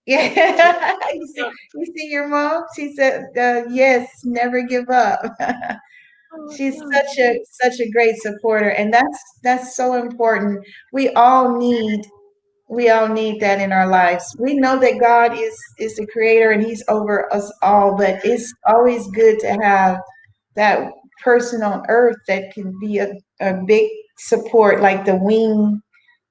yeah, 0.06 0.96
you 1.14 1.26
see, 1.34 1.50
you 1.74 1.86
see 1.96 2.08
your 2.10 2.28
mom. 2.28 2.64
She 2.76 2.94
said, 2.94 3.24
uh, 3.38 3.62
"Yes, 3.70 4.08
never 4.24 4.62
give 4.62 4.90
up." 4.90 5.20
She's 6.56 6.76
such 6.92 7.18
a 7.18 7.40
such 7.50 7.80
a 7.80 7.90
great 7.90 8.16
supporter, 8.16 8.70
and 8.70 8.92
that's 8.92 9.18
that's 9.42 9.76
so 9.76 9.94
important. 9.94 10.64
We 10.92 11.10
all 11.10 11.56
need 11.56 12.02
we 12.68 12.90
all 12.90 13.08
need 13.08 13.40
that 13.40 13.60
in 13.60 13.72
our 13.72 13.86
lives. 13.88 14.24
We 14.38 14.54
know 14.54 14.78
that 14.78 15.00
God 15.00 15.38
is 15.38 15.56
is 15.78 15.96
the 15.96 16.06
creator 16.06 16.50
and 16.50 16.62
He's 16.62 16.84
over 16.88 17.32
us 17.32 17.52
all, 17.62 17.96
but 17.96 18.24
it's 18.24 18.52
always 18.66 19.06
good 19.08 19.38
to 19.40 19.52
have 19.62 19.98
that 20.56 20.90
person 21.22 21.62
on 21.62 21.84
earth 21.88 22.16
that 22.28 22.52
can 22.52 22.78
be 22.80 22.98
a, 22.98 23.12
a 23.40 23.54
big 23.66 23.88
support, 24.18 24.80
like 24.80 25.04
the 25.04 25.16
wing 25.16 25.80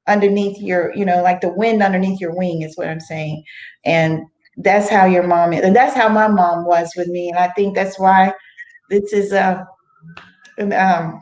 underneath 0.08 0.60
your, 0.62 0.94
you 0.96 1.06
know, 1.06 1.22
like 1.22 1.42
the 1.42 1.54
wind 1.54 1.82
underneath 1.82 2.20
your 2.20 2.36
wing 2.36 2.62
is 2.62 2.78
what 2.78 2.88
I'm 2.88 3.00
saying. 3.00 3.44
And 3.86 4.22
that's 4.58 4.90
how 4.90 5.06
your 5.06 5.26
mom 5.26 5.54
is, 5.54 5.62
and 5.62 5.76
that's 5.76 5.96
how 5.96 6.10
my 6.10 6.28
mom 6.28 6.66
was 6.66 6.92
with 6.96 7.08
me. 7.08 7.30
And 7.30 7.40
I 7.40 7.50
think 7.50 7.76
that's 7.76 7.98
why 7.98 8.34
this 8.90 9.12
is 9.14 9.32
a 9.32 9.66
an 10.58 10.74
um, 10.74 11.20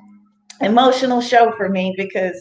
emotional 0.59 1.21
show 1.21 1.53
for 1.55 1.69
me 1.69 1.93
because 1.97 2.39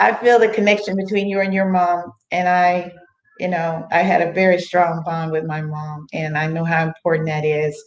I 0.00 0.14
feel 0.14 0.38
the 0.38 0.48
connection 0.48 0.96
between 0.96 1.28
you 1.28 1.40
and 1.40 1.52
your 1.52 1.70
mom. 1.70 2.12
And 2.30 2.48
I, 2.48 2.92
you 3.40 3.48
know, 3.48 3.86
I 3.90 4.00
had 4.00 4.20
a 4.20 4.32
very 4.32 4.60
strong 4.60 5.02
bond 5.04 5.32
with 5.32 5.44
my 5.44 5.62
mom, 5.62 6.06
and 6.12 6.36
I 6.36 6.46
know 6.46 6.64
how 6.64 6.86
important 6.86 7.26
that 7.26 7.44
is 7.44 7.82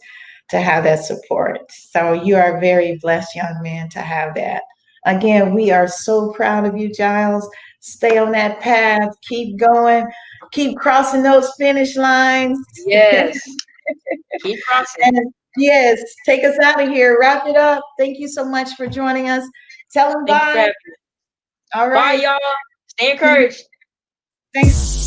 to 0.50 0.60
have 0.60 0.84
that 0.84 1.04
support. 1.04 1.60
So 1.70 2.12
you 2.12 2.36
are 2.36 2.56
a 2.56 2.60
very 2.60 2.98
blessed 3.00 3.34
young 3.34 3.60
man 3.62 3.88
to 3.90 4.00
have 4.00 4.34
that. 4.34 4.62
Again, 5.06 5.54
we 5.54 5.70
are 5.70 5.88
so 5.88 6.32
proud 6.32 6.64
of 6.64 6.76
you, 6.76 6.92
Giles. 6.92 7.48
Stay 7.84 8.16
on 8.16 8.30
that 8.30 8.60
path, 8.60 9.08
keep 9.28 9.58
going, 9.58 10.06
keep 10.52 10.78
crossing 10.78 11.22
those 11.22 11.52
finish 11.58 11.96
lines. 11.96 12.58
Yes. 12.86 13.40
Keep 14.42 14.60
crossing. 14.66 15.02
And 15.04 15.34
yes, 15.56 16.00
take 16.24 16.42
us 16.44 16.58
out 16.60 16.80
of 16.80 16.88
here. 16.88 17.18
Wrap 17.20 17.46
it 17.46 17.56
up. 17.56 17.82
Thank 17.98 18.18
you 18.18 18.28
so 18.28 18.44
much 18.44 18.70
for 18.76 18.86
joining 18.86 19.28
us. 19.28 19.44
Tell 19.92 20.10
them 20.10 20.24
Thank 20.26 20.40
you 20.42 20.48
for 20.48 20.54
bye. 20.54 20.72
having 21.74 21.90
me. 21.90 21.94
Bye, 21.94 22.12
y'all. 22.22 22.38
Stay 22.88 23.12
encouraged. 23.12 23.62
Thanks. 24.54 25.01